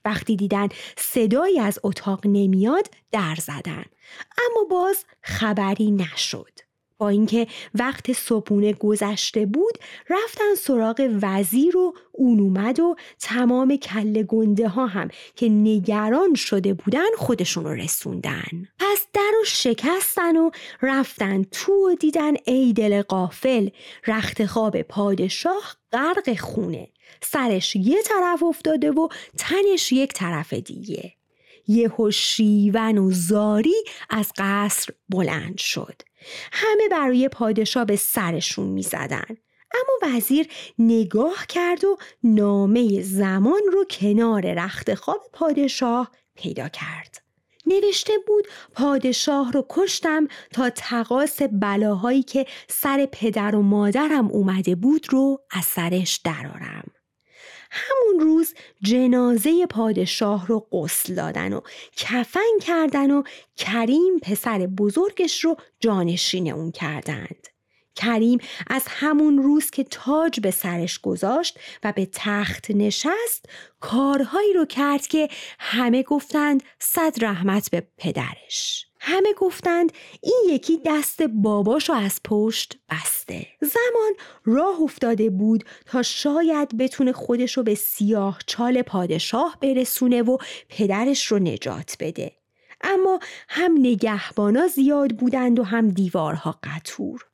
وقتی 0.04 0.36
دیدن 0.36 0.68
صدایی 0.98 1.60
از 1.60 1.78
اتاق 1.82 2.20
نمیاد 2.24 2.90
در 3.12 3.34
زدن 3.34 3.84
اما 4.38 4.64
باز 4.70 5.04
خبری 5.22 5.90
نشد. 5.90 6.65
با 6.98 7.08
اینکه 7.08 7.46
وقت 7.74 8.12
صبحونه 8.12 8.72
گذشته 8.72 9.46
بود 9.46 9.78
رفتن 10.10 10.54
سراغ 10.58 11.18
وزیر 11.22 11.76
و 11.76 11.94
اون 12.12 12.40
اومد 12.40 12.80
و 12.80 12.96
تمام 13.20 13.76
کل 13.76 14.22
گنده 14.22 14.68
ها 14.68 14.86
هم 14.86 15.08
که 15.36 15.48
نگران 15.48 16.34
شده 16.34 16.74
بودن 16.74 17.16
خودشون 17.16 17.64
رو 17.64 17.70
رسوندن. 17.70 18.68
پس 18.78 19.06
در 19.12 19.32
و 19.42 19.44
شکستن 19.44 20.36
و 20.36 20.50
رفتن 20.82 21.42
تو 21.42 21.72
و 21.72 21.94
دیدن 21.94 22.32
ای 22.44 22.72
دل 22.72 23.02
قافل 23.02 23.68
رخت 24.06 24.46
خواب 24.46 24.82
پادشاه 24.82 25.76
غرق 25.92 26.36
خونه. 26.38 26.88
سرش 27.22 27.76
یه 27.76 28.02
طرف 28.02 28.42
افتاده 28.42 28.90
و 28.90 29.08
تنش 29.38 29.92
یک 29.92 30.12
طرف 30.12 30.52
دیگه. 30.52 31.12
یه 31.68 31.90
شیون 32.12 32.98
و 32.98 33.10
زاری 33.12 33.84
از 34.10 34.32
قصر 34.38 34.92
بلند 35.08 35.58
شد. 35.58 36.02
همه 36.52 36.88
برای 36.90 37.28
پادشاه 37.28 37.84
به 37.84 37.96
سرشون 37.96 38.66
می 38.66 38.82
زدن. 38.82 39.36
اما 39.74 40.14
وزیر 40.16 40.48
نگاه 40.78 41.46
کرد 41.48 41.84
و 41.84 41.98
نامه 42.24 43.02
زمان 43.02 43.60
رو 43.72 43.84
کنار 43.90 44.54
رخت 44.54 44.94
خواب 44.94 45.20
پادشاه 45.32 46.10
پیدا 46.34 46.68
کرد. 46.68 47.22
نوشته 47.66 48.12
بود 48.26 48.48
پادشاه 48.74 49.52
رو 49.52 49.66
کشتم 49.70 50.28
تا 50.52 50.70
تقاس 50.70 51.42
بلاهایی 51.42 52.22
که 52.22 52.46
سر 52.68 53.08
پدر 53.12 53.54
و 53.54 53.62
مادرم 53.62 54.30
اومده 54.30 54.74
بود 54.74 55.06
رو 55.10 55.40
از 55.50 55.64
سرش 55.64 56.16
درارم. 56.24 56.95
همون 57.76 58.20
روز 58.20 58.54
جنازه 58.82 59.66
پادشاه 59.66 60.46
رو 60.46 60.66
قسل 60.72 61.14
دادن 61.14 61.52
و 61.52 61.60
کفن 61.96 62.58
کردن 62.60 63.10
و 63.10 63.22
کریم 63.56 64.18
پسر 64.22 64.58
بزرگش 64.58 65.44
رو 65.44 65.56
جانشین 65.80 66.52
اون 66.52 66.70
کردند. 66.70 67.48
کریم 67.96 68.38
از 68.66 68.82
همون 68.86 69.38
روز 69.38 69.70
که 69.70 69.84
تاج 69.84 70.40
به 70.40 70.50
سرش 70.50 70.98
گذاشت 70.98 71.58
و 71.84 71.92
به 71.92 72.08
تخت 72.12 72.70
نشست 72.70 73.46
کارهایی 73.80 74.52
رو 74.52 74.64
کرد 74.64 75.06
که 75.06 75.28
همه 75.58 76.02
گفتند 76.02 76.62
صد 76.78 77.24
رحمت 77.24 77.70
به 77.70 77.86
پدرش. 77.98 78.86
همه 79.08 79.34
گفتند 79.34 79.92
این 80.20 80.42
یکی 80.48 80.80
دست 80.84 81.22
باباشو 81.22 81.92
از 81.92 82.20
پشت 82.24 82.78
بسته. 82.90 83.46
زمان 83.60 84.12
راه 84.44 84.82
افتاده 84.82 85.30
بود 85.30 85.64
تا 85.86 86.02
شاید 86.02 86.76
بتونه 86.76 87.12
خودشو 87.12 87.62
به 87.62 87.74
سیاه 87.74 88.38
چال 88.46 88.82
پادشاه 88.82 89.58
برسونه 89.62 90.22
و 90.22 90.36
پدرش 90.68 91.26
رو 91.26 91.38
نجات 91.38 91.96
بده. 92.00 92.32
اما 92.80 93.20
هم 93.48 93.74
نگهبانا 93.78 94.66
زیاد 94.68 95.16
بودند 95.16 95.58
و 95.58 95.62
هم 95.62 95.88
دیوارها 95.88 96.58
قطور. 96.62 97.26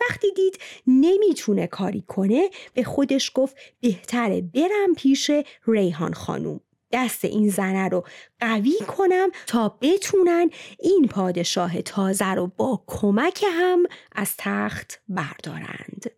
وقتی 0.00 0.32
دید 0.36 0.58
نمی‌تونه 0.86 1.66
کاری 1.66 2.04
کنه 2.08 2.50
به 2.74 2.84
خودش 2.84 3.30
گفت 3.34 3.56
بهتره 3.80 4.40
برم 4.40 4.94
پیش 4.96 5.30
ریحان 5.66 6.12
خانوم 6.12 6.60
دست 6.92 7.24
این 7.24 7.48
زنه 7.48 7.88
رو 7.88 8.04
قوی 8.40 8.78
کنم 8.88 9.30
تا 9.46 9.78
بتونن 9.80 10.50
این 10.78 11.08
پادشاه 11.08 11.82
تازه 11.82 12.30
رو 12.30 12.46
با 12.46 12.84
کمک 12.86 13.44
هم 13.48 13.82
از 14.12 14.34
تخت 14.38 15.00
بردارند. 15.08 16.10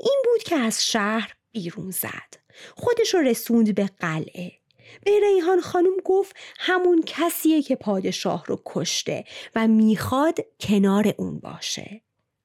این 0.00 0.22
بود 0.24 0.42
که 0.42 0.56
از 0.56 0.86
شهر 0.86 1.34
بیرون 1.52 1.90
زد. 1.90 2.36
خودش 2.76 3.14
رو 3.14 3.20
رسوند 3.20 3.74
به 3.74 3.90
قلعه. 4.00 4.52
به 5.04 5.20
ریحان 5.20 5.60
خانم 5.60 5.96
گفت 6.04 6.36
همون 6.58 7.02
کسیه 7.06 7.62
که 7.62 7.76
پادشاه 7.76 8.44
رو 8.46 8.62
کشته 8.66 9.24
و 9.54 9.68
می‌خواد 9.68 10.38
کنار 10.60 11.14
اون 11.18 11.38
باشه. 11.38 12.00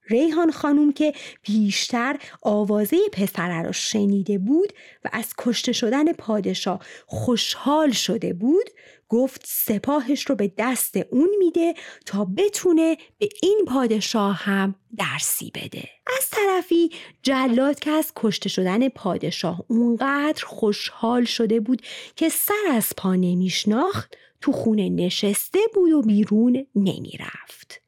ریحان 0.10 0.51
خانوم 0.51 0.93
که 0.93 1.14
بیشتر 1.43 2.18
آوازه 2.41 2.97
پسره 3.14 3.62
را 3.62 3.72
شنیده 3.72 4.38
بود 4.38 4.74
و 5.05 5.10
از 5.14 5.34
کشته 5.38 5.72
شدن 5.72 6.14
پادشاه 6.14 6.80
خوشحال 7.07 7.91
شده 7.91 8.34
بود 8.34 8.70
گفت 9.10 9.41
سپاهش 9.45 10.26
رو 10.26 10.36
به 10.36 10.51
دست 10.57 10.97
اون 11.12 11.30
میده 11.39 11.74
تا 12.05 12.26
بتونه 12.26 12.97
به 13.18 13.30
این 13.41 13.66
پادشاه 13.68 14.36
هم 14.36 14.76
درسی 14.97 15.51
بده. 15.55 15.89
از 16.18 16.30
طرفی 16.30 16.89
جلاد 17.24 17.80
که 17.80 17.91
از 17.91 18.12
کشته 18.16 18.49
شدن 18.49 18.89
پادشاه 18.89 19.64
اونقدر 19.68 20.45
خوشحال 20.45 21.24
شده 21.24 21.60
بود 21.60 21.82
که 22.16 22.30
سر 22.30 22.68
از 22.72 22.93
پا 22.97 23.16
نمیشناخت 23.16 24.16
تو 24.41 24.51
خونه 24.51 24.89
نشسته 24.89 25.60
بود 25.74 25.91
و 25.91 26.01
بیرون 26.01 26.66
نمی‌رفت. 26.76 27.82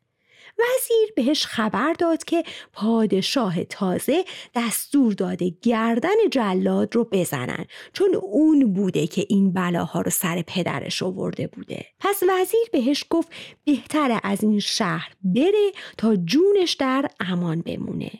وزیر 0.61 1.13
بهش 1.15 1.45
خبر 1.45 1.93
داد 1.93 2.23
که 2.23 2.43
پادشاه 2.73 3.63
تازه 3.63 4.25
دستور 4.55 5.13
داده 5.13 5.53
گردن 5.61 6.29
جلاد 6.31 6.95
رو 6.95 7.07
بزنن 7.11 7.65
چون 7.93 8.15
اون 8.21 8.73
بوده 8.73 9.07
که 9.07 9.25
این 9.29 9.53
بلاها 9.53 10.01
رو 10.01 10.11
سر 10.11 10.41
پدرش 10.47 11.03
آورده 11.03 11.47
بوده. 11.47 11.85
پس 11.99 12.23
وزیر 12.29 12.69
بهش 12.71 13.05
گفت 13.09 13.31
بهتره 13.63 14.19
از 14.23 14.43
این 14.43 14.59
شهر 14.59 15.11
بره 15.23 15.71
تا 15.97 16.15
جونش 16.15 16.73
در 16.73 17.05
امان 17.19 17.61
بمونه. 17.61 18.11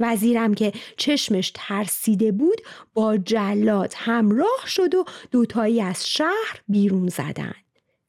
وزیرم 0.00 0.54
که 0.54 0.72
چشمش 0.96 1.52
ترسیده 1.54 2.32
بود 2.32 2.60
با 2.94 3.16
جلاد 3.16 3.92
همراه 3.96 4.62
شد 4.66 4.94
و 4.94 5.04
دوتایی 5.30 5.80
از 5.80 6.08
شهر 6.08 6.62
بیرون 6.68 7.08
زدن 7.08 7.54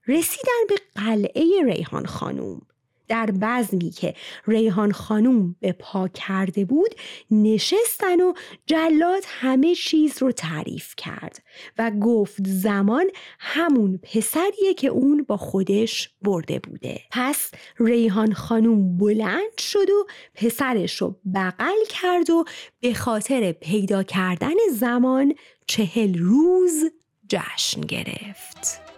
رسیدن 0.08 0.68
به 0.70 0.76
قلعه 0.96 1.44
ریحان 1.66 2.06
خانوم 2.06 2.62
در 3.10 3.30
بزمی 3.42 3.90
که 3.90 4.14
ریحان 4.48 4.92
خانوم 4.92 5.56
به 5.60 5.72
پا 5.72 6.08
کرده 6.08 6.66
بود 6.66 6.96
نشستن 7.32 8.22
و 8.22 8.34
جلاد 8.66 9.24
همه 9.28 9.76
چیز 9.76 10.22
رو 10.22 10.32
تعریف 10.32 10.94
کرد 10.98 11.44
و 11.78 11.92
گفت 11.92 12.48
زمان 12.48 13.06
همون 13.40 13.98
پسریه 14.04 14.74
که 14.78 14.88
اون 14.88 15.24
با 15.24 15.38
خودش 15.38 16.10
برده 16.22 16.60
بوده. 16.60 17.02
پس 17.12 17.52
ریحان 17.80 18.34
خانوم 18.34 18.98
بلند 18.98 19.58
شد 19.58 19.90
و 19.90 20.08
پسرش 20.36 21.02
رو 21.02 21.20
بغل 21.36 21.86
کرد 21.90 22.30
و 22.30 22.46
به 22.80 22.94
خاطر 22.94 23.52
پیدا 23.52 24.04
کردن 24.04 24.56
زمان 24.74 25.34
چهل 25.68 26.18
روز 26.18 26.84
جشن 27.30 27.82
گرفت. 27.82 28.89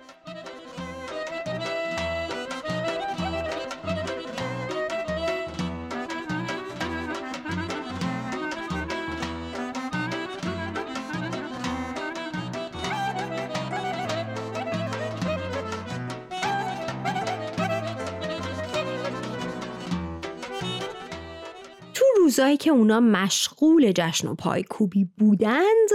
روزایی 22.32 22.58
که 22.58 22.72
اونا 22.72 23.00
مشغول 23.00 23.92
جشن 23.96 24.28
و 24.28 24.36
پایکوبی 24.36 25.10
بودند 25.18 25.90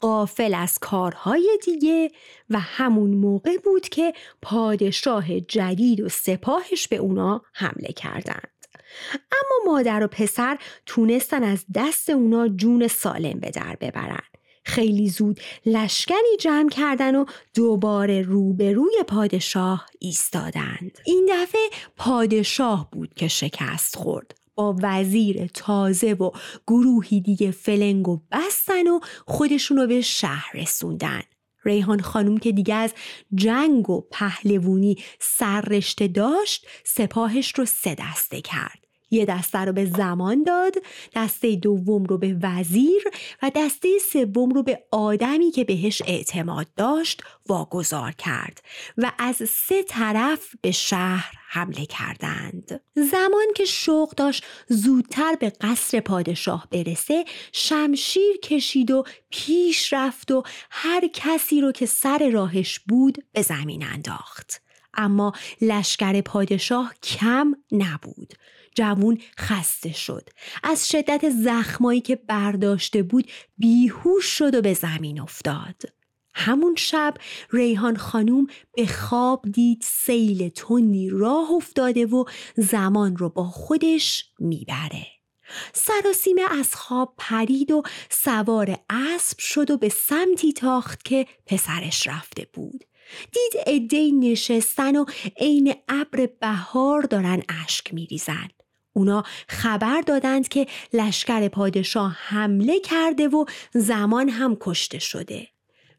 قافل 0.00 0.54
از 0.54 0.78
کارهای 0.78 1.58
دیگه 1.64 2.10
و 2.50 2.60
همون 2.60 3.10
موقع 3.10 3.56
بود 3.56 3.88
که 3.88 4.12
پادشاه 4.42 5.40
جدید 5.40 6.00
و 6.00 6.08
سپاهش 6.08 6.88
به 6.88 6.96
اونا 6.96 7.42
حمله 7.52 7.92
کردند. 7.96 8.50
اما 9.14 9.72
مادر 9.72 10.04
و 10.04 10.06
پسر 10.06 10.58
تونستن 10.86 11.42
از 11.42 11.64
دست 11.74 12.10
اونا 12.10 12.48
جون 12.48 12.88
سالم 12.88 13.40
به 13.40 13.50
در 13.50 13.76
ببرن. 13.80 14.22
خیلی 14.64 15.08
زود 15.08 15.40
لشکری 15.66 16.36
جمع 16.40 16.68
کردن 16.68 17.16
و 17.16 17.24
دوباره 17.54 18.22
روبروی 18.22 19.04
پادشاه 19.08 19.86
ایستادند. 19.98 20.98
این 21.04 21.28
دفعه 21.32 21.70
پادشاه 21.96 22.88
بود 22.92 23.14
که 23.14 23.28
شکست 23.28 23.96
خورد. 23.96 24.39
وزیر 24.82 25.46
تازه 25.46 26.12
و 26.12 26.30
گروهی 26.66 27.20
دیگه 27.20 27.50
فلنگ 27.50 28.08
و 28.08 28.20
بستن 28.32 28.88
و 28.88 29.00
خودشون 29.26 29.76
رو 29.76 29.86
به 29.86 30.00
شهر 30.00 30.50
رسوندن. 30.54 31.22
ریحان 31.64 32.00
خانوم 32.00 32.38
که 32.38 32.52
دیگه 32.52 32.74
از 32.74 32.94
جنگ 33.34 33.90
و 33.90 34.00
پهلوونی 34.10 34.96
سررشته 35.20 36.08
داشت 36.08 36.66
سپاهش 36.84 37.54
رو 37.54 37.64
سه 37.64 37.96
دسته 37.98 38.40
کرد. 38.40 38.79
یه 39.10 39.24
دسته 39.24 39.58
رو 39.58 39.72
به 39.72 39.84
زمان 39.84 40.42
داد 40.42 40.74
دسته 41.14 41.56
دوم 41.56 42.04
رو 42.04 42.18
به 42.18 42.36
وزیر 42.42 43.02
و 43.42 43.50
دسته 43.56 43.88
سوم 44.12 44.50
رو 44.50 44.62
به 44.62 44.84
آدمی 44.90 45.50
که 45.50 45.64
بهش 45.64 46.02
اعتماد 46.06 46.66
داشت 46.76 47.22
واگذار 47.48 48.12
کرد 48.12 48.62
و 48.98 49.12
از 49.18 49.36
سه 49.48 49.82
طرف 49.82 50.54
به 50.60 50.70
شهر 50.70 51.40
حمله 51.48 51.86
کردند. 51.86 52.80
زمان 52.94 53.46
که 53.56 53.64
شوق 53.64 54.14
داشت 54.14 54.44
زودتر 54.68 55.34
به 55.40 55.52
قصر 55.60 56.00
پادشاه 56.00 56.66
برسه 56.70 57.24
شمشیر 57.52 58.36
کشید 58.42 58.90
و 58.90 59.04
پیش 59.30 59.92
رفت 59.92 60.30
و 60.30 60.42
هر 60.70 61.08
کسی 61.12 61.60
رو 61.60 61.72
که 61.72 61.86
سر 61.86 62.30
راهش 62.32 62.78
بود 62.78 63.24
به 63.32 63.42
زمین 63.42 63.84
انداخت. 63.84 64.62
اما 64.94 65.32
لشکر 65.60 66.20
پادشاه 66.20 66.94
کم 67.02 67.54
نبود. 67.72 68.34
جوون 68.74 69.18
خسته 69.38 69.92
شد. 69.92 70.28
از 70.62 70.88
شدت 70.88 71.30
زخمایی 71.30 72.00
که 72.00 72.16
برداشته 72.16 73.02
بود 73.02 73.30
بیهوش 73.58 74.24
شد 74.24 74.54
و 74.54 74.60
به 74.60 74.74
زمین 74.74 75.20
افتاد. 75.20 75.82
همون 76.34 76.74
شب 76.78 77.14
ریحان 77.50 77.96
خانوم 77.96 78.46
به 78.76 78.86
خواب 78.86 79.44
دید 79.52 79.82
سیل 79.82 80.48
تندی 80.48 81.10
راه 81.10 81.50
افتاده 81.50 82.06
و 82.06 82.24
زمان 82.56 83.16
رو 83.16 83.28
با 83.28 83.44
خودش 83.44 84.24
می‌بره. 84.38 85.06
سراسیمه 85.72 86.42
از 86.58 86.74
خواب 86.74 87.14
پرید 87.18 87.70
و 87.70 87.82
سوار 88.10 88.78
اسب 88.90 89.38
شد 89.38 89.70
و 89.70 89.76
به 89.76 89.88
سمتی 89.88 90.52
تاخت 90.52 91.04
که 91.04 91.26
پسرش 91.46 92.06
رفته 92.06 92.46
بود. 92.52 92.84
دید 93.32 93.62
عدهای 93.66 94.12
نشستن 94.12 94.96
و 94.96 95.04
عین 95.36 95.74
ابر 95.88 96.28
بهار 96.40 97.02
دارن 97.02 97.42
اشک 97.64 97.94
میریزن 97.94 98.48
اونا 98.92 99.24
خبر 99.48 100.00
دادند 100.00 100.48
که 100.48 100.66
لشکر 100.92 101.48
پادشاه 101.48 102.16
حمله 102.18 102.80
کرده 102.80 103.28
و 103.28 103.44
زمان 103.72 104.28
هم 104.28 104.56
کشته 104.60 104.98
شده. 104.98 105.48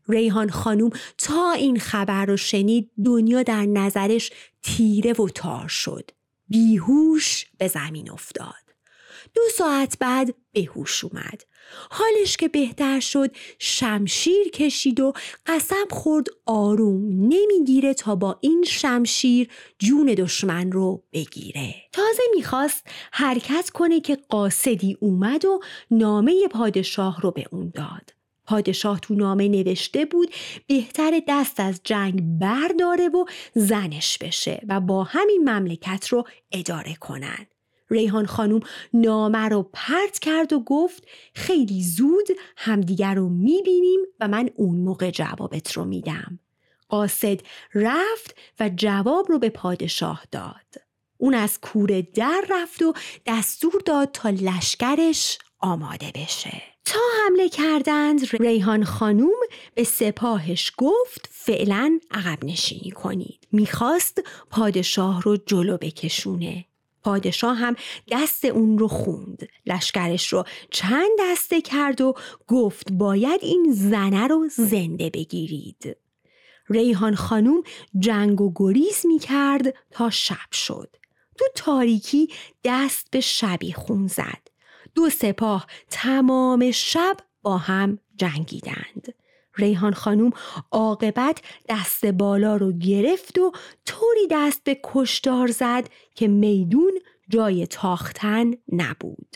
ریحان 0.10 0.50
خانوم 0.50 0.90
تا 1.18 1.52
این 1.52 1.80
خبر 1.80 2.26
رو 2.26 2.38
شنید 2.38 2.92
دنیا 3.06 3.44
در 3.44 3.66
نظرش 3.66 4.32
تیره 4.64 5.14
و 5.14 5.30
تار 5.30 5.68
شد. 5.68 6.12
بیهوش 6.48 7.46
به 7.58 7.68
زمین 7.68 8.12
افتاد. 8.12 8.71
دو 9.34 9.42
ساعت 9.58 9.98
بعد 10.00 10.36
به 10.52 10.64
هوش 10.76 11.04
اومد. 11.04 11.44
حالش 11.90 12.38
که 12.38 12.48
بهتر 12.48 13.00
شد 13.00 13.36
شمشیر 13.60 14.50
کشید 14.50 15.00
و 15.00 15.14
قسم 15.46 15.86
خورد 15.90 16.28
آروم 16.46 17.06
نمی‌گیره 17.12 17.94
تا 17.94 18.16
با 18.16 18.38
این 18.42 18.64
شمشیر 18.68 19.50
جون 19.80 20.06
دشمن 20.06 20.72
رو 20.72 21.04
بگیره. 21.14 21.76
تازه 21.92 22.24
می‌خواست 22.36 22.88
حرکت 23.12 23.70
کنه 23.70 24.00
که 24.00 24.18
قاصدی 24.30 24.98
اومد 25.00 25.46
و 25.46 25.60
نامه 25.92 26.48
پادشاه 26.48 27.22
رو 27.22 27.32
به 27.32 27.46
اون 27.52 27.72
داد. 27.76 28.14
پادشاه 28.46 29.00
تو 29.00 29.16
نامه 29.16 29.48
نوشته 29.48 30.06
بود 30.06 30.32
بهتر 30.68 31.22
دست 31.28 31.60
از 31.60 31.82
جنگ 31.84 32.40
برداره 32.40 33.08
و 33.10 33.26
زنش 33.56 34.18
بشه 34.18 34.62
و 34.68 34.80
با 34.80 35.04
همین 35.04 35.50
مملکت 35.50 36.08
رو 36.08 36.24
اداره 36.52 36.96
کنن. 36.96 37.48
ریحان 37.92 38.26
خانوم 38.26 38.60
نامه 38.94 39.50
رو 39.50 39.70
پرت 39.74 40.20
کرد 40.20 40.54
و 40.54 40.60
گفت 40.60 41.08
خیلی 41.34 41.84
زود 41.84 42.28
همدیگر 42.58 43.14
رو 43.14 43.30
می‌بینیم 43.30 44.00
و 44.20 44.28
من 44.28 44.50
اون 44.56 44.78
موقع 44.78 45.12
جوابت 45.12 45.72
رو 45.72 45.86
میدم. 45.86 46.40
قاصد 46.90 47.40
رفت 47.74 48.36
و 48.60 48.70
جواب 48.76 49.26
رو 49.30 49.40
به 49.40 49.50
پادشاه 49.50 50.24
داد. 50.32 50.84
اون 51.18 51.34
از 51.34 51.60
کوره 51.60 52.02
در 52.02 52.44
رفت 52.50 52.82
و 52.82 52.94
دستور 53.26 53.82
داد 53.86 54.10
تا 54.12 54.30
لشکرش 54.30 55.38
آماده 55.60 56.12
بشه. 56.16 56.62
تا 56.86 57.00
حمله 57.26 57.50
کردند 57.50 58.36
ریحان 58.40 58.84
خانوم 58.84 59.40
به 59.76 59.84
سپاهش 59.84 60.72
گفت 60.78 61.30
فعلا 61.32 62.00
عقب 62.12 62.46
نشینی 62.46 62.92
کنید. 62.92 63.48
می‌خواست 63.52 64.22
پادشاه 64.50 65.22
رو 65.22 65.38
جلو 65.38 65.78
بکشونه. 65.78 66.66
پادشاه 67.04 67.58
هم 67.58 67.76
دست 68.12 68.46
اون 68.46 68.78
رو 68.78 68.88
خوند 68.88 69.48
لشکرش 69.66 70.34
رو 70.34 70.44
چند 70.72 71.10
دسته 71.20 71.62
کرد 71.62 72.02
و 72.02 72.14
گفت 72.48 72.92
باید 72.92 73.40
این 73.44 73.72
زنه 73.72 74.28
رو 74.28 74.48
زنده 74.50 75.10
بگیرید. 75.10 75.98
ریحان 76.70 77.16
خانوم 77.16 77.64
جنگ 78.00 78.42
و 78.42 78.52
گریز 78.56 79.06
می 79.06 79.20
کرد 79.20 79.74
تا 79.92 80.10
شب 80.10 80.52
شد. 80.52 80.96
تو 81.38 81.46
تاریکی 81.56 82.28
دست 82.64 83.08
به 83.12 83.20
شبی 83.20 83.74
خون 83.74 84.08
زد. 84.08 84.48
دو 84.96 85.10
سپاه 85.10 85.68
تمام 85.90 86.72
شب 86.72 87.18
با 87.42 87.58
هم 87.58 88.00
جنگیدند. 88.16 89.14
ریحان 89.58 89.94
خانوم 89.94 90.32
عاقبت 90.72 91.42
دست 91.70 92.06
بالا 92.06 92.56
رو 92.56 92.72
گرفت 92.72 93.40
و 93.40 93.52
طوری 93.86 94.28
دست 94.32 94.64
به 94.64 94.80
کشتار 94.84 95.48
زد 95.48 95.90
که 96.16 96.28
میدون 96.28 96.92
جای 97.30 97.68
تاختن 97.68 98.52
نبود. 98.72 99.36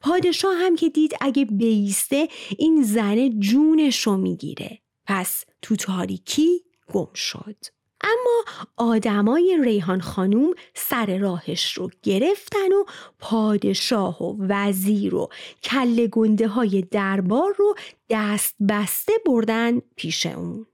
پادشاه 0.00 0.54
هم 0.56 0.76
که 0.76 0.88
دید 0.88 1.14
اگه 1.20 1.44
بیسته 1.44 2.28
این 2.58 2.82
زنه 2.82 3.30
جونش 3.30 4.02
رو 4.02 4.16
می‌گیره. 4.16 4.78
پس 5.06 5.44
تو 5.62 5.76
تاریکی 5.76 6.64
گم 6.92 7.12
شد. 7.14 7.56
اما 8.02 8.44
آدمای 8.76 9.58
ریحان 9.62 10.00
خانوم 10.00 10.54
سر 10.74 11.18
راهش 11.18 11.72
رو 11.72 11.90
گرفتن 12.02 12.72
و 12.72 12.84
پادشاه 13.18 14.22
و 14.22 14.36
وزیر 14.40 15.14
و 15.14 15.28
کل 15.62 16.06
گنده 16.06 16.48
های 16.48 16.82
دربار 16.82 17.54
رو 17.58 17.74
دست 18.10 18.56
بسته 18.68 19.12
بردن 19.26 19.80
پیش 19.96 20.26
اون. 20.26 20.66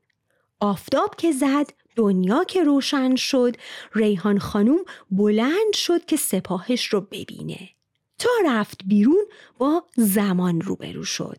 آفتاب 0.61 1.15
که 1.19 1.33
زد 1.33 1.73
دنیا 1.97 2.45
که 2.45 2.65
روشن 2.65 3.17
شد 3.17 3.57
ریحان 3.95 4.39
خانوم 4.39 4.85
بلند 5.11 5.73
شد 5.75 6.05
که 6.05 6.17
سپاهش 6.17 6.87
رو 6.87 7.01
ببینه. 7.01 7.69
تا 8.19 8.31
رفت 8.47 8.81
بیرون 8.85 9.25
با 9.59 9.85
زمان 9.97 10.61
روبرو 10.61 11.05
شد. 11.05 11.39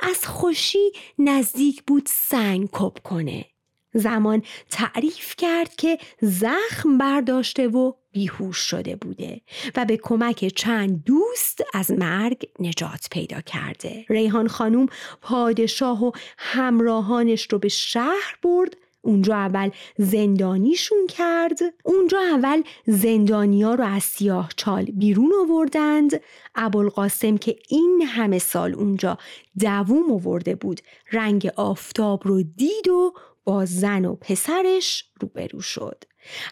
از 0.00 0.26
خوشی 0.26 0.92
نزدیک 1.18 1.82
بود 1.82 2.06
سنگ 2.06 2.68
کپ 2.72 3.02
کنه. 3.02 3.49
زمان 3.94 4.42
تعریف 4.70 5.34
کرد 5.36 5.76
که 5.76 5.98
زخم 6.20 6.98
برداشته 6.98 7.68
و 7.68 7.92
بیهوش 8.12 8.56
شده 8.56 8.96
بوده 8.96 9.40
و 9.76 9.84
به 9.84 9.96
کمک 9.96 10.46
چند 10.46 11.04
دوست 11.04 11.64
از 11.74 11.90
مرگ 11.90 12.48
نجات 12.58 13.08
پیدا 13.10 13.40
کرده. 13.40 14.04
ریحان 14.08 14.48
خانوم 14.48 14.86
پادشاه 15.20 16.04
و 16.04 16.10
همراهانش 16.38 17.48
رو 17.50 17.58
به 17.58 17.68
شهر 17.68 18.38
برد 18.42 18.76
اونجا 19.02 19.36
اول 19.36 19.70
زندانیشون 19.98 21.06
کرد. 21.06 21.58
اونجا 21.84 22.18
اول 22.18 22.62
زندانیا 22.86 23.74
رو 23.74 23.84
از 23.84 24.02
سیاه 24.02 24.50
چال 24.56 24.84
بیرون 24.84 25.32
آوردند. 25.40 26.20
ابوالقاسم 26.54 27.36
که 27.36 27.56
این 27.68 28.02
همه 28.06 28.38
سال 28.38 28.74
اونجا 28.74 29.18
دووم 29.60 30.12
آورده 30.12 30.54
بود 30.54 30.80
رنگ 31.12 31.50
آفتاب 31.56 32.28
رو 32.28 32.42
دید 32.42 32.88
و 32.88 33.12
با 33.44 33.64
زن 33.64 34.04
و 34.04 34.14
پسرش 34.14 35.04
روبرو 35.20 35.60
شد. 35.60 36.04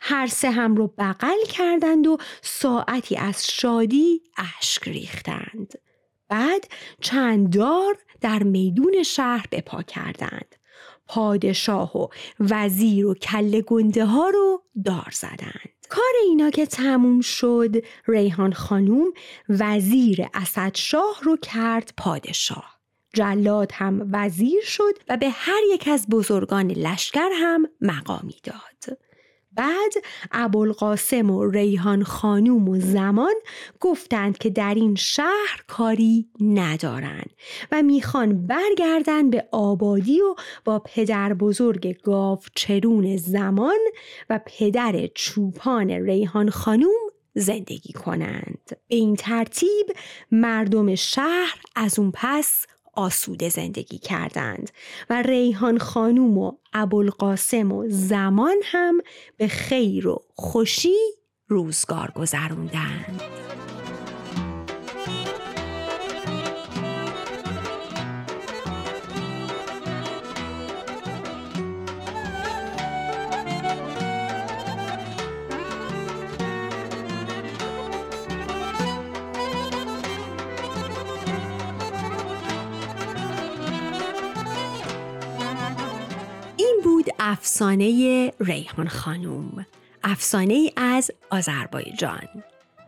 هر 0.02 0.26
سه 0.26 0.50
هم 0.50 0.76
رو 0.76 0.94
بغل 0.98 1.44
کردند 1.48 2.06
و 2.06 2.18
ساعتی 2.42 3.16
از 3.16 3.46
شادی 3.46 4.22
اشک 4.58 4.88
ریختند. 4.88 5.74
بعد 6.28 6.68
چند 7.00 7.56
دار 7.56 7.98
در 8.20 8.42
میدون 8.42 9.02
شهر 9.02 9.46
بپا 9.52 9.82
کردند. 9.82 10.54
پادشاه 11.06 11.96
و 11.96 12.08
وزیر 12.40 13.06
و 13.06 13.14
کل 13.14 13.60
گنده 13.60 14.04
ها 14.04 14.28
رو 14.28 14.62
دار 14.84 15.10
زدند. 15.12 15.70
کار 15.88 16.12
اینا 16.24 16.50
که 16.50 16.66
تموم 16.66 17.20
شد 17.20 17.84
ریحان 18.06 18.52
خانوم 18.52 19.12
وزیر 19.48 20.26
اسد 20.34 20.74
شاه 20.74 21.20
رو 21.22 21.36
کرد 21.36 21.92
پادشاه. 21.96 22.77
جلاد 23.14 23.70
هم 23.74 24.08
وزیر 24.12 24.60
شد 24.62 24.98
و 25.08 25.16
به 25.16 25.30
هر 25.30 25.60
یک 25.72 25.88
از 25.88 26.06
بزرگان 26.08 26.70
لشکر 26.70 27.28
هم 27.34 27.66
مقامی 27.80 28.36
داد 28.44 28.98
بعد 29.58 29.92
ابوالقاسم 30.32 31.30
و 31.30 31.50
ریحان 31.50 32.04
خانوم 32.04 32.68
و 32.68 32.80
زمان 32.80 33.34
گفتند 33.80 34.38
که 34.38 34.50
در 34.50 34.74
این 34.74 34.94
شهر 34.94 35.64
کاری 35.66 36.28
ندارند 36.40 37.30
و 37.72 37.82
می‌خوان 37.82 38.46
برگردن 38.46 39.30
به 39.30 39.48
آبادی 39.52 40.20
و 40.20 40.34
با 40.64 40.78
پدر 40.78 41.34
بزرگ 41.34 42.02
گاو 42.02 42.38
چرون 42.54 43.16
زمان 43.16 43.78
و 44.30 44.40
پدر 44.46 45.06
چوپان 45.14 45.90
ریحان 45.90 46.50
خانوم 46.50 47.08
زندگی 47.34 47.92
کنند. 47.92 48.70
به 48.88 48.96
این 48.96 49.16
ترتیب 49.16 49.86
مردم 50.30 50.94
شهر 50.94 51.60
از 51.76 51.98
اون 51.98 52.12
پس 52.14 52.66
آسوده 52.98 53.48
زندگی 53.48 53.98
کردند 53.98 54.70
و 55.10 55.22
ریحان 55.22 55.78
خانوم 55.78 56.38
و 56.38 56.52
ابوالقاسم 56.72 57.72
و 57.72 57.84
زمان 57.88 58.56
هم 58.64 59.00
به 59.36 59.48
خیر 59.48 60.08
و 60.08 60.22
خوشی 60.34 60.96
روزگار 61.48 62.10
گذروندند. 62.10 63.22
افسانه 87.18 88.32
ریحان 88.40 88.88
خانوم 88.88 89.66
افسانه 90.04 90.72
از 90.76 91.10
آذربایجان. 91.30 92.28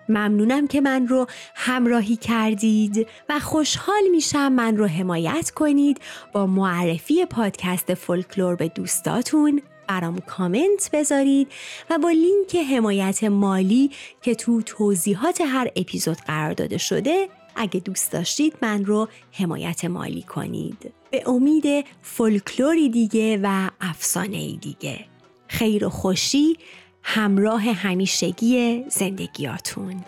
ممنونم 0.08 0.66
که 0.66 0.80
من 0.80 1.08
رو 1.08 1.26
همراهی 1.54 2.16
کردید 2.16 3.08
و 3.28 3.38
خوشحال 3.38 4.02
میشم 4.10 4.52
من 4.52 4.76
رو 4.76 4.86
حمایت 4.86 5.50
کنید 5.50 6.00
با 6.32 6.46
معرفی 6.46 7.26
پادکست 7.26 7.94
فولکلور 7.94 8.56
به 8.56 8.68
دوستاتون. 8.68 9.62
برام 9.88 10.18
کامنت 10.18 10.90
بذارید 10.92 11.48
و 11.90 11.98
با 11.98 12.10
لینک 12.10 12.56
حمایت 12.74 13.24
مالی 13.24 13.90
که 14.22 14.34
تو 14.34 14.62
توضیحات 14.62 15.40
هر 15.40 15.70
اپیزود 15.76 16.16
قرار 16.16 16.52
داده 16.52 16.78
شده 16.78 17.28
اگه 17.56 17.80
دوست 17.80 18.12
داشتید 18.12 18.54
من 18.62 18.84
رو 18.84 19.08
حمایت 19.32 19.84
مالی 19.84 20.22
کنید. 20.22 20.99
به 21.10 21.28
امید 21.28 21.86
فولکلوری 22.02 22.88
دیگه 22.88 23.40
و 23.42 23.68
افسانه 23.80 24.56
دیگه. 24.56 25.04
خیر 25.48 25.86
و 25.86 25.88
خوشی 25.88 26.56
همراه 27.02 27.62
همیشگی 27.62 28.84
زندگیاتون. 28.88 30.04